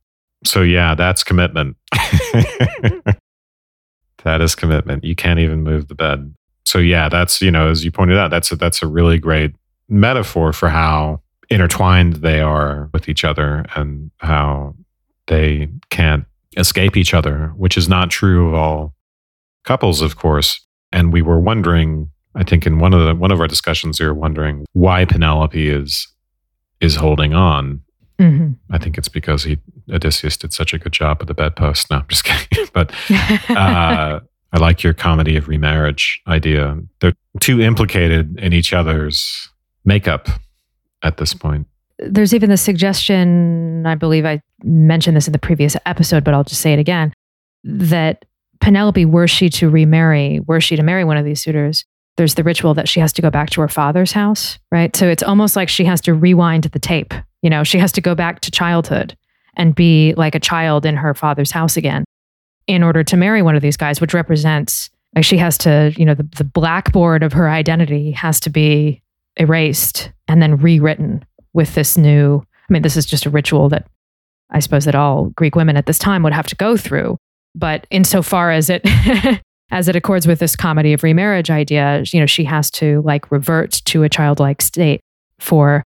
So 0.45 0.61
yeah, 0.61 0.93
that's 0.93 1.23
commitment. 1.23 1.75
that 4.23 4.41
is 4.41 4.55
commitment. 4.55 5.03
You 5.03 5.15
can't 5.15 5.39
even 5.39 5.63
move 5.63 5.87
the 5.87 5.95
bed. 5.95 6.33
So 6.65 6.79
yeah, 6.79 7.09
that's 7.09 7.41
you 7.41 7.51
know, 7.51 7.69
as 7.69 7.85
you 7.85 7.91
pointed 7.91 8.17
out, 8.17 8.29
that's 8.29 8.51
a, 8.51 8.55
that's 8.55 8.81
a 8.81 8.87
really 8.87 9.17
great 9.17 9.55
metaphor 9.89 10.51
for 10.53 10.69
how 10.69 11.21
intertwined 11.49 12.17
they 12.17 12.41
are 12.41 12.89
with 12.93 13.07
each 13.07 13.23
other 13.23 13.65
and 13.75 14.11
how 14.17 14.75
they 15.27 15.69
can't 15.89 16.25
escape 16.57 16.97
each 16.97 17.13
other, 17.13 17.53
which 17.55 17.77
is 17.77 17.87
not 17.87 18.09
true 18.09 18.49
of 18.49 18.53
all 18.53 18.93
couples, 19.63 20.01
of 20.01 20.17
course. 20.17 20.65
And 20.91 21.13
we 21.13 21.21
were 21.21 21.39
wondering, 21.39 22.09
I 22.35 22.43
think 22.43 22.65
in 22.65 22.79
one 22.79 22.93
of 22.93 23.05
the 23.05 23.15
one 23.15 23.31
of 23.31 23.39
our 23.39 23.47
discussions, 23.47 23.99
we 23.99 24.05
were 24.05 24.13
wondering 24.13 24.65
why 24.73 25.05
Penelope 25.05 25.69
is 25.69 26.07
is 26.79 26.95
holding 26.95 27.33
on. 27.33 27.81
Mm-hmm. 28.19 28.53
I 28.73 28.77
think 28.77 28.97
it's 28.97 29.09
because 29.09 29.43
he 29.43 29.59
Odysseus 29.91 30.37
did 30.37 30.53
such 30.53 30.73
a 30.73 30.77
good 30.77 30.91
job 30.91 31.19
with 31.19 31.27
the 31.27 31.33
bedpost. 31.33 31.89
No, 31.89 31.97
I'm 31.97 32.05
just 32.07 32.23
kidding. 32.25 32.67
but 32.73 32.91
uh, 33.49 34.19
I 34.51 34.57
like 34.59 34.83
your 34.83 34.93
comedy 34.93 35.37
of 35.37 35.47
remarriage 35.47 36.21
idea. 36.27 36.77
They're 36.99 37.13
too 37.39 37.61
implicated 37.61 38.39
in 38.39 38.53
each 38.53 38.73
other's 38.73 39.49
makeup 39.85 40.27
at 41.03 41.17
this 41.17 41.33
point. 41.33 41.67
There's 41.99 42.33
even 42.33 42.49
the 42.49 42.57
suggestion, 42.57 43.85
I 43.85 43.95
believe 43.95 44.25
I 44.25 44.41
mentioned 44.63 45.17
this 45.17 45.27
in 45.27 45.33
the 45.33 45.39
previous 45.39 45.75
episode, 45.85 46.23
but 46.23 46.33
I'll 46.33 46.43
just 46.43 46.61
say 46.61 46.73
it 46.73 46.79
again, 46.79 47.11
that 47.63 48.25
Penelope, 48.59 49.05
were 49.05 49.27
she 49.27 49.49
to 49.49 49.69
remarry, 49.69 50.39
were 50.41 50.61
she 50.61 50.75
to 50.75 50.83
marry 50.83 51.03
one 51.03 51.17
of 51.17 51.25
these 51.25 51.41
suitors, 51.41 51.85
there's 52.17 52.35
the 52.35 52.43
ritual 52.43 52.73
that 52.73 52.89
she 52.89 52.99
has 52.99 53.13
to 53.13 53.21
go 53.21 53.29
back 53.29 53.49
to 53.51 53.61
her 53.61 53.67
father's 53.67 54.11
house, 54.11 54.57
right? 54.71 54.95
So 54.95 55.07
it's 55.07 55.23
almost 55.23 55.55
like 55.55 55.69
she 55.69 55.85
has 55.85 56.01
to 56.01 56.13
rewind 56.13 56.65
the 56.65 56.79
tape. 56.79 57.13
You 57.41 57.49
know, 57.49 57.63
she 57.63 57.77
has 57.77 57.91
to 57.93 58.01
go 58.01 58.15
back 58.15 58.41
to 58.41 58.51
childhood 58.51 59.15
and 59.57 59.75
be 59.75 60.13
like 60.15 60.35
a 60.35 60.39
child 60.39 60.85
in 60.85 60.95
her 60.95 61.13
father's 61.13 61.51
house 61.51 61.75
again 61.75 62.05
in 62.67 62.83
order 62.83 63.03
to 63.03 63.17
marry 63.17 63.41
one 63.41 63.55
of 63.55 63.61
these 63.61 63.77
guys, 63.77 63.99
which 63.99 64.13
represents 64.13 64.89
like 65.15 65.25
she 65.25 65.37
has 65.37 65.57
to, 65.57 65.93
you 65.97 66.05
know, 66.05 66.13
the, 66.13 66.27
the 66.37 66.43
blackboard 66.43 67.23
of 67.23 67.33
her 67.33 67.49
identity 67.49 68.11
has 68.11 68.39
to 68.41 68.49
be 68.49 69.01
erased 69.37 70.11
and 70.27 70.41
then 70.41 70.57
rewritten 70.57 71.25
with 71.53 71.75
this 71.75 71.97
new. 71.97 72.43
I 72.69 72.73
mean, 72.73 72.83
this 72.83 72.95
is 72.95 73.05
just 73.05 73.25
a 73.25 73.29
ritual 73.29 73.69
that 73.69 73.87
I 74.51 74.59
suppose 74.59 74.85
that 74.85 74.95
all 74.95 75.25
Greek 75.31 75.55
women 75.55 75.75
at 75.75 75.85
this 75.85 75.99
time 75.99 76.23
would 76.23 76.33
have 76.33 76.47
to 76.47 76.55
go 76.55 76.77
through. 76.77 77.17
But 77.55 77.87
insofar 77.89 78.51
as 78.51 78.69
it 78.69 78.81
as 79.71 79.87
it 79.87 79.95
accords 79.95 80.27
with 80.27 80.39
this 80.39 80.55
comedy 80.55 80.93
of 80.93 81.03
remarriage 81.03 81.49
idea, 81.49 82.03
you 82.13 82.19
know, 82.19 82.25
she 82.25 82.43
has 82.43 82.69
to 82.71 83.01
like 83.01 83.31
revert 83.31 83.71
to 83.85 84.03
a 84.03 84.09
childlike 84.09 84.61
state 84.61 85.01
for 85.39 85.83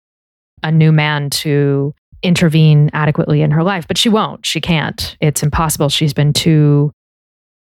a 0.63 0.73
new 0.73 0.91
man 0.91 1.31
to 1.31 1.95
intervene 2.23 2.91
adequately 2.93 3.43
in 3.43 3.51
her 3.51 3.63
life. 3.63 3.87
But 3.87 3.99
she 3.99 4.09
won't. 4.09 4.45
She 4.45 4.61
can't. 4.61 5.17
It's 5.21 5.43
impossible. 5.43 5.89
She's 5.89 6.15
been 6.15 6.33
too 6.33 6.93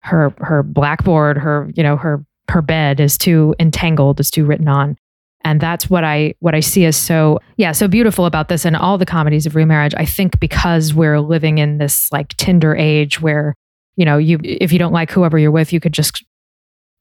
her 0.02 0.34
her 0.38 0.62
blackboard, 0.62 1.38
her, 1.38 1.70
you 1.76 1.84
know, 1.84 1.98
her 1.98 2.24
her 2.50 2.62
bed 2.62 3.00
is 3.00 3.18
too 3.18 3.56
entangled, 3.60 4.20
is 4.20 4.30
too 4.30 4.46
written 4.46 4.68
on. 4.68 4.98
And 5.44 5.60
that's 5.60 5.90
what 5.90 6.04
I 6.04 6.36
what 6.40 6.56
I 6.56 6.60
see 6.60 6.86
as 6.86 6.96
so 6.96 7.40
yeah, 7.58 7.72
so 7.72 7.88
beautiful 7.88 8.26
about 8.26 8.50
this 8.50 8.66
and 8.66 8.76
all 8.76 8.98
the 8.98 9.06
comedies 9.06 9.46
of 9.46 9.56
remarriage. 9.56 9.94
I 9.96 10.06
think 10.06 10.40
because 10.40 10.94
we're 10.94 11.20
living 11.20 11.58
in 11.58 11.78
this 11.78 12.12
like 12.12 12.36
Tinder 12.38 12.76
age 12.76 13.22
where 13.22 13.56
you 13.96 14.06
know, 14.06 14.18
you 14.18 14.40
if 14.44 14.72
you 14.72 14.80
don't 14.80 14.94
like 14.94 15.12
whoever 15.12 15.38
you're 15.38 15.52
with, 15.52 15.72
you 15.72 15.80
could 15.80 15.94
just 15.94 16.24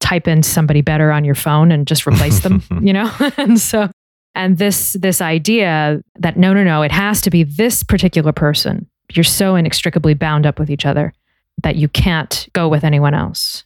type 0.00 0.28
in 0.28 0.42
somebody 0.42 0.80
better 0.80 1.10
on 1.10 1.24
your 1.24 1.34
phone 1.34 1.72
and 1.72 1.86
just 1.86 2.06
replace 2.06 2.40
them, 2.40 2.62
you 2.82 2.92
know? 2.92 3.10
and 3.36 3.58
so 3.58 3.90
and 4.34 4.58
this 4.58 4.94
this 4.94 5.20
idea 5.20 6.02
that 6.18 6.36
no 6.36 6.52
no 6.52 6.64
no, 6.64 6.82
it 6.82 6.92
has 6.92 7.20
to 7.22 7.30
be 7.30 7.44
this 7.44 7.82
particular 7.82 8.32
person. 8.32 8.88
You're 9.12 9.24
so 9.24 9.54
inextricably 9.54 10.14
bound 10.14 10.46
up 10.46 10.58
with 10.58 10.70
each 10.70 10.86
other 10.86 11.12
that 11.62 11.76
you 11.76 11.88
can't 11.88 12.48
go 12.52 12.68
with 12.68 12.84
anyone 12.84 13.14
else. 13.14 13.64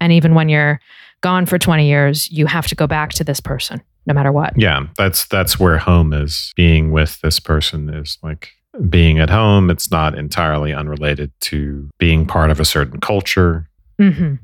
And 0.00 0.12
even 0.12 0.34
when 0.34 0.48
you're 0.48 0.80
gone 1.20 1.44
for 1.44 1.58
20 1.58 1.86
years, 1.86 2.30
you 2.30 2.46
have 2.46 2.66
to 2.68 2.74
go 2.74 2.86
back 2.86 3.10
to 3.10 3.24
this 3.24 3.40
person 3.40 3.82
no 4.06 4.14
matter 4.14 4.32
what. 4.32 4.54
Yeah, 4.56 4.86
that's 4.96 5.26
that's 5.26 5.58
where 5.58 5.78
home 5.78 6.12
is. 6.12 6.52
Being 6.56 6.90
with 6.90 7.20
this 7.20 7.40
person 7.40 7.92
is 7.92 8.18
like 8.22 8.50
being 8.88 9.18
at 9.18 9.30
home, 9.30 9.70
it's 9.70 9.90
not 9.90 10.16
entirely 10.16 10.72
unrelated 10.72 11.32
to 11.42 11.90
being 11.98 12.26
part 12.26 12.50
of 12.50 12.60
a 12.60 12.64
certain 12.64 13.00
culture, 13.00 13.68
mm-hmm. 14.00 14.34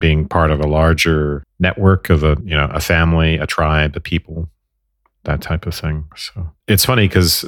Being 0.00 0.26
part 0.26 0.50
of 0.50 0.60
a 0.60 0.66
larger 0.66 1.44
network 1.58 2.10
of 2.10 2.24
a 2.24 2.36
you 2.42 2.56
know 2.56 2.68
a 2.72 2.80
family, 2.80 3.36
a 3.36 3.46
tribe, 3.46 3.94
a 3.96 4.00
people, 4.00 4.48
that 5.24 5.40
type 5.40 5.66
of 5.66 5.74
thing. 5.74 6.04
So 6.16 6.50
it's 6.66 6.84
funny 6.84 7.06
because 7.06 7.44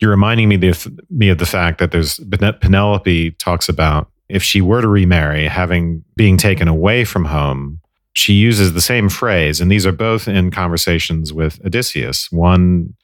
you're 0.00 0.10
reminding 0.10 0.48
me 0.48 0.56
the, 0.56 1.04
me 1.10 1.28
of 1.28 1.38
the 1.38 1.46
fact 1.46 1.78
that 1.78 1.90
there's 1.90 2.20
Penelope 2.60 3.30
talks 3.32 3.68
about 3.68 4.10
if 4.28 4.42
she 4.42 4.60
were 4.60 4.80
to 4.80 4.88
remarry, 4.88 5.46
having 5.46 6.04
being 6.16 6.36
taken 6.36 6.68
away 6.68 7.04
from 7.04 7.24
home. 7.24 7.80
She 8.14 8.32
uses 8.32 8.72
the 8.72 8.80
same 8.80 9.08
phrase, 9.08 9.60
and 9.60 9.70
these 9.70 9.86
are 9.86 9.92
both 9.92 10.26
in 10.26 10.50
conversations 10.50 11.32
with 11.32 11.64
Odysseus. 11.64 12.30
One 12.32 12.94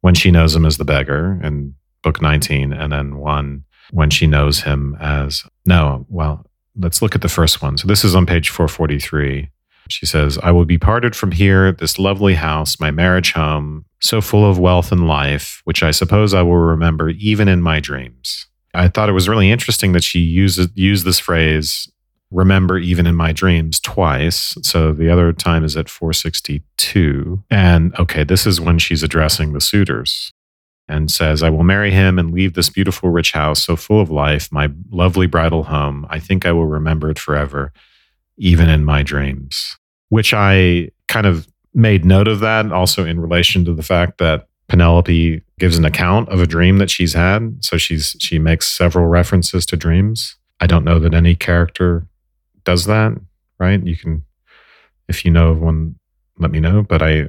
when 0.00 0.14
she 0.14 0.30
knows 0.30 0.54
him 0.54 0.64
as 0.66 0.76
the 0.76 0.84
beggar 0.84 1.40
in 1.42 1.74
book 2.02 2.20
19, 2.20 2.72
and 2.72 2.92
then 2.92 3.18
one 3.18 3.64
when 3.90 4.10
she 4.10 4.26
knows 4.26 4.62
him 4.62 4.96
as, 5.00 5.44
no, 5.66 6.04
well, 6.08 6.45
let's 6.78 7.02
look 7.02 7.14
at 7.14 7.22
the 7.22 7.28
first 7.28 7.62
one. 7.62 7.78
So 7.78 7.86
this 7.86 8.04
is 8.04 8.14
on 8.14 8.26
page 8.26 8.50
443. 8.50 9.50
She 9.88 10.06
says, 10.06 10.38
I 10.42 10.50
will 10.50 10.64
be 10.64 10.78
parted 10.78 11.14
from 11.14 11.32
here, 11.32 11.72
this 11.72 11.98
lovely 11.98 12.34
house, 12.34 12.80
my 12.80 12.90
marriage 12.90 13.32
home, 13.32 13.84
so 14.00 14.20
full 14.20 14.48
of 14.48 14.58
wealth 14.58 14.90
and 14.90 15.06
life, 15.06 15.60
which 15.64 15.82
I 15.82 15.92
suppose 15.92 16.34
I 16.34 16.42
will 16.42 16.56
remember 16.56 17.10
even 17.10 17.46
in 17.46 17.62
my 17.62 17.78
dreams. 17.78 18.46
I 18.74 18.88
thought 18.88 19.08
it 19.08 19.12
was 19.12 19.28
really 19.28 19.50
interesting 19.50 19.92
that 19.92 20.04
she 20.04 20.18
used, 20.18 20.70
used 20.76 21.04
this 21.04 21.18
phrase 21.18 21.88
remember 22.32 22.76
even 22.76 23.06
in 23.06 23.14
my 23.14 23.32
dreams 23.32 23.78
twice. 23.80 24.58
So 24.62 24.92
the 24.92 25.10
other 25.10 25.32
time 25.32 25.64
is 25.64 25.76
at 25.76 25.88
462. 25.88 27.44
And 27.50 27.94
okay, 27.98 28.24
this 28.24 28.46
is 28.46 28.60
when 28.60 28.78
she's 28.78 29.02
addressing 29.02 29.52
the 29.52 29.60
suitors 29.60 30.32
and 30.88 31.10
says, 31.10 31.42
I 31.42 31.50
will 31.50 31.64
marry 31.64 31.90
him 31.90 32.18
and 32.18 32.32
leave 32.32 32.54
this 32.54 32.68
beautiful 32.68 33.10
rich 33.10 33.32
house 33.32 33.64
so 33.64 33.76
full 33.76 34.00
of 34.00 34.10
life, 34.10 34.50
my 34.52 34.70
lovely 34.90 35.26
bridal 35.26 35.64
home. 35.64 36.06
I 36.08 36.20
think 36.20 36.46
I 36.46 36.52
will 36.52 36.66
remember 36.66 37.10
it 37.10 37.18
forever, 37.18 37.72
even 38.36 38.68
in 38.68 38.84
my 38.84 39.02
dreams. 39.02 39.76
Which 40.08 40.32
I 40.32 40.90
kind 41.08 41.26
of 41.26 41.48
made 41.74 42.04
note 42.04 42.28
of 42.28 42.40
that 42.40 42.70
also 42.72 43.04
in 43.04 43.20
relation 43.20 43.64
to 43.64 43.74
the 43.74 43.82
fact 43.82 44.18
that 44.18 44.48
Penelope 44.68 45.42
gives 45.58 45.76
an 45.76 45.84
account 45.84 46.28
of 46.28 46.40
a 46.40 46.46
dream 46.46 46.78
that 46.78 46.90
she's 46.90 47.14
had. 47.14 47.64
So 47.64 47.76
she's 47.76 48.16
she 48.18 48.38
makes 48.38 48.66
several 48.66 49.06
references 49.06 49.66
to 49.66 49.76
dreams. 49.76 50.36
I 50.60 50.66
don't 50.66 50.84
know 50.84 50.98
that 50.98 51.14
any 51.14 51.34
character 51.34 52.06
does 52.64 52.86
that, 52.86 53.12
right? 53.58 53.84
You 53.84 53.96
can, 53.96 54.24
if 55.08 55.24
you 55.24 55.30
know 55.30 55.50
of 55.50 55.60
one, 55.60 55.96
let 56.38 56.50
me 56.50 56.60
know. 56.60 56.82
But 56.82 57.02
I, 57.02 57.26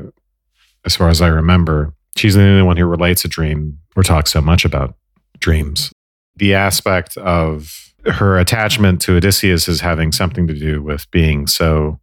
as 0.86 0.96
far 0.96 1.10
as 1.10 1.22
I 1.22 1.28
remember, 1.28 1.94
she's 2.18 2.36
the 2.36 2.42
only 2.42 2.64
one 2.64 2.78
who 2.78 2.86
relates 2.86 3.26
a 3.26 3.28
dream 3.28 3.80
or 3.96 4.04
talks 4.04 4.32
so 4.32 4.42
much 4.42 4.66
about 4.66 4.96
dreams. 5.40 5.92
The 6.36 6.54
aspect 6.54 7.18
of 7.18 7.94
her 8.06 8.38
attachment 8.38 9.02
to 9.02 9.18
Odysseus 9.18 9.68
is 9.68 9.82
having 9.82 10.12
something 10.12 10.48
to 10.48 10.54
do 10.54 10.82
with 10.82 11.10
being 11.12 11.48
so 11.48 12.00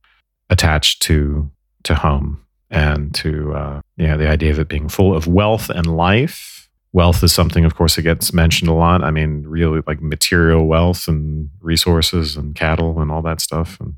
attached 0.51 1.03
to 1.03 1.51
to 1.85 1.95
home 1.95 2.41
and 2.71 3.15
to 3.15 3.53
uh, 3.55 3.81
yeah 3.97 4.17
the 4.17 4.29
idea 4.29 4.51
of 4.51 4.59
it 4.59 4.69
being 4.69 4.89
full 4.89 5.15
of 5.15 5.27
wealth 5.27 5.71
and 5.71 5.97
life 5.97 6.55
wealth 6.95 7.23
is 7.25 7.33
something, 7.33 7.65
of 7.67 7.75
course, 7.75 7.97
that 7.97 8.03
gets 8.03 8.33
mentioned 8.33 8.71
a 8.71 8.75
lot. 8.75 9.03
I 9.03 9.11
mean, 9.11 9.43
really 9.47 9.83
like 9.87 10.01
material 10.01 10.67
wealth 10.67 11.09
and 11.09 11.51
resources 11.61 12.37
and 12.37 12.55
cattle 12.55 13.01
and 13.01 13.11
all 13.11 13.21
that 13.23 13.43
stuff 13.43 13.79
and 13.81 13.97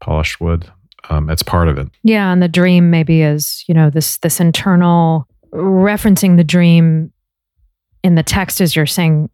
polished 0.00 0.40
wood. 0.40 0.70
Um, 1.10 1.28
it's 1.28 1.42
part 1.42 1.68
of 1.68 1.78
it. 1.78 1.88
Yeah, 2.02 2.32
and 2.32 2.42
the 2.42 2.48
dream 2.48 2.90
maybe 2.90 3.22
is 3.22 3.64
you 3.68 3.74
know 3.74 3.90
this 3.90 4.18
this 4.18 4.40
internal 4.40 5.26
referencing 5.52 6.36
the 6.36 6.44
dream 6.44 7.12
in 8.02 8.14
the 8.14 8.22
text, 8.22 8.60
as 8.60 8.74
you're 8.76 8.86
saying, 8.86 9.30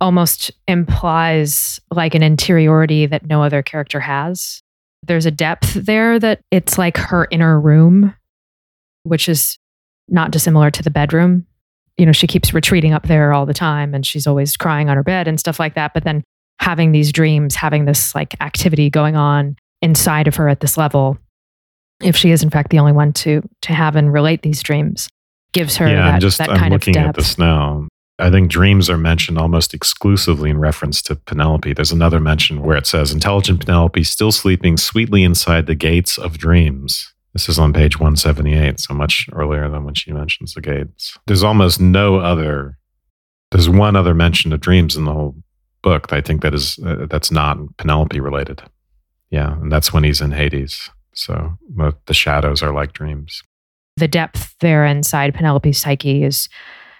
almost 0.00 0.50
implies 0.68 1.80
like 1.90 2.14
an 2.14 2.22
interiority 2.22 3.06
that 3.06 3.26
no 3.26 3.42
other 3.42 3.62
character 3.62 4.00
has. 4.00 4.62
There's 5.02 5.26
a 5.26 5.30
depth 5.30 5.74
there 5.74 6.18
that 6.18 6.40
it's 6.50 6.78
like 6.78 6.96
her 6.96 7.28
inner 7.30 7.60
room, 7.60 8.14
which 9.04 9.28
is 9.28 9.58
not 10.08 10.30
dissimilar 10.30 10.70
to 10.70 10.82
the 10.82 10.90
bedroom. 10.90 11.46
You 11.96 12.06
know, 12.06 12.12
she 12.12 12.26
keeps 12.26 12.52
retreating 12.52 12.92
up 12.92 13.06
there 13.06 13.32
all 13.32 13.46
the 13.46 13.54
time 13.54 13.94
and 13.94 14.04
she's 14.04 14.26
always 14.26 14.56
crying 14.56 14.88
on 14.88 14.96
her 14.96 15.02
bed 15.02 15.28
and 15.28 15.40
stuff 15.40 15.58
like 15.58 15.74
that. 15.74 15.94
But 15.94 16.04
then 16.04 16.22
having 16.58 16.92
these 16.92 17.12
dreams, 17.12 17.54
having 17.54 17.84
this 17.84 18.14
like 18.14 18.38
activity 18.40 18.90
going 18.90 19.16
on 19.16 19.56
inside 19.86 20.26
of 20.26 20.34
her 20.34 20.48
at 20.48 20.60
this 20.60 20.76
level, 20.76 21.16
if 22.02 22.16
she 22.16 22.30
is 22.30 22.42
in 22.42 22.50
fact 22.50 22.70
the 22.70 22.78
only 22.78 22.92
one 22.92 23.12
to 23.14 23.42
to 23.62 23.72
have 23.72 23.96
and 23.96 24.12
relate 24.12 24.42
these 24.42 24.62
dreams, 24.62 25.08
gives 25.52 25.76
her 25.76 25.88
yeah, 25.88 25.94
that, 25.94 26.14
I'm 26.14 26.20
just 26.20 26.38
that 26.38 26.50
I'm 26.50 26.58
kind 26.58 26.74
of 26.74 26.80
looking 26.80 26.92
depth. 26.92 27.08
at 27.08 27.14
this 27.14 27.38
now. 27.38 27.88
I 28.18 28.30
think 28.30 28.50
dreams 28.50 28.88
are 28.88 28.96
mentioned 28.96 29.38
almost 29.38 29.74
exclusively 29.74 30.50
in 30.50 30.58
reference 30.58 31.02
to 31.02 31.16
Penelope. 31.16 31.72
There's 31.72 31.92
another 31.92 32.18
mention 32.18 32.62
where 32.62 32.76
it 32.76 32.86
says, 32.86 33.12
Intelligent 33.12 33.60
Penelope 33.64 34.02
still 34.04 34.32
sleeping 34.32 34.78
sweetly 34.78 35.22
inside 35.22 35.66
the 35.66 35.74
gates 35.74 36.16
of 36.16 36.38
dreams. 36.38 37.12
This 37.34 37.50
is 37.50 37.58
on 37.58 37.74
page 37.74 38.00
178, 38.00 38.80
so 38.80 38.94
much 38.94 39.28
earlier 39.32 39.68
than 39.68 39.84
when 39.84 39.92
she 39.92 40.12
mentions 40.12 40.54
the 40.54 40.62
gates. 40.62 41.18
There's 41.26 41.42
almost 41.42 41.78
no 41.78 42.16
other, 42.16 42.78
there's 43.50 43.68
one 43.68 43.96
other 43.96 44.14
mention 44.14 44.50
of 44.54 44.60
dreams 44.60 44.96
in 44.96 45.04
the 45.04 45.12
whole 45.12 45.36
book. 45.82 46.08
That 46.08 46.16
I 46.16 46.20
think 46.22 46.40
that 46.40 46.54
is, 46.54 46.78
uh, 46.78 47.06
that's 47.10 47.30
not 47.30 47.58
Penelope 47.76 48.18
related. 48.18 48.62
Yeah, 49.30 49.52
and 49.52 49.70
that's 49.70 49.92
when 49.92 50.04
he's 50.04 50.20
in 50.20 50.32
Hades. 50.32 50.90
So 51.14 51.56
the 52.06 52.14
shadows 52.14 52.62
are 52.62 52.72
like 52.72 52.92
dreams. 52.92 53.42
the 53.96 54.08
depth 54.08 54.54
there 54.60 54.84
inside 54.84 55.34
Penelope's 55.34 55.78
psyche 55.78 56.22
is 56.24 56.48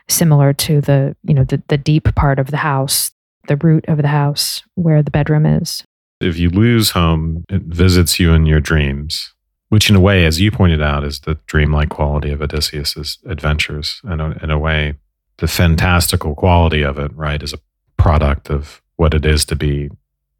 similar 0.09 0.53
to 0.55 0.81
the 0.81 1.15
you 1.25 1.35
know 1.35 1.45
the, 1.45 1.63
the 1.69 1.77
deep 1.77 2.15
part 2.15 2.39
of 2.39 2.51
the 2.51 2.57
house 2.57 3.11
the 3.49 3.57
root 3.57 3.85
of 3.89 3.99
the 3.99 4.09
house 4.09 4.63
where 4.75 5.03
the 5.03 5.11
bedroom 5.11 5.45
is 5.45 5.85
if 6.21 6.39
you 6.39 6.51
lose 6.51 6.91
home, 6.91 7.45
it 7.49 7.63
visits 7.63 8.19
you 8.19 8.33
in 8.33 8.47
your 8.47 8.61
dreams, 8.61 9.35
which, 9.69 9.91
in 9.91 9.97
a 9.97 10.01
way, 10.01 10.25
as 10.25 10.41
you 10.41 10.51
pointed 10.51 10.81
out, 10.81 11.05
is 11.05 11.21
the 11.21 11.39
dreamlike 11.47 11.91
quality 11.91 12.31
of 12.31 12.41
Odysseus's 12.41 13.19
adventures. 13.27 14.01
And 14.05 14.23
uh, 14.23 14.35
in 14.43 14.51
a 14.51 14.59
way, 14.59 14.95
the 15.39 15.49
fantastical 15.49 16.35
quality 16.35 16.83
of 16.83 16.99
it, 16.99 17.15
right, 17.15 17.43
is 17.43 17.53
a 17.53 17.59
product 17.97 18.51
of 18.51 18.81
what 18.97 19.13
it 19.13 19.27
is 19.27 19.45
to 19.47 19.57
be 19.57 19.91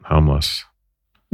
homeless. 0.05 0.65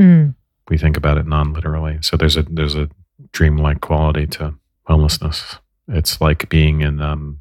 Mm. 0.01 0.35
We 0.69 0.79
think 0.79 0.97
about 0.97 1.19
it 1.19 1.27
non-literally. 1.27 1.99
So 2.03 2.17
there's 2.17 2.37
a 2.37 2.43
there's 2.43 2.75
a 2.75 2.89
dreamlike 3.33 3.81
quality 3.81 4.27
to 4.29 4.55
homelessness. 4.85 5.57
It's 5.89 6.21
like 6.21 6.49
being 6.49 6.81
in 6.81 7.01
um, 7.01 7.41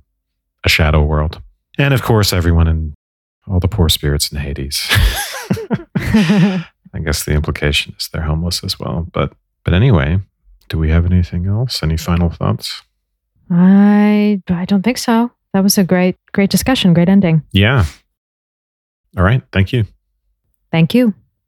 a 0.64 0.70
shadow 0.70 1.04
world, 1.04 1.42
and 1.78 1.94
of 1.94 2.02
course, 2.02 2.34
everyone 2.34 2.68
in 2.68 2.94
all 3.48 3.60
the 3.60 3.68
poor 3.68 3.90
spirits 3.90 4.32
in 4.32 4.40
Hades. 4.40 4.88
I 6.94 7.00
guess 7.04 7.24
the 7.24 7.34
implication 7.34 7.96
is 7.98 8.10
they're 8.12 8.22
homeless 8.24 8.64
as 8.64 8.80
well. 8.80 9.08
But 9.14 9.34
but 9.64 9.74
anyway, 9.74 10.20
do 10.70 10.78
we 10.78 10.90
have 10.90 11.06
anything 11.06 11.46
else? 11.48 11.84
Any 11.84 11.98
final 11.98 12.30
thoughts? 12.30 12.82
i 13.54 14.42
i 14.48 14.64
don't 14.64 14.82
think 14.82 14.98
so 14.98 15.30
that 15.52 15.62
was 15.62 15.78
a 15.78 15.84
great 15.84 16.16
great 16.32 16.50
discussion 16.50 16.94
great 16.94 17.10
ending 17.10 17.42
Yeah. 17.52 17.84
All 19.18 19.24
right. 19.26 19.44
Thank 19.52 19.74
you. 19.74 19.84
thank 20.72 20.94
you 20.94 21.14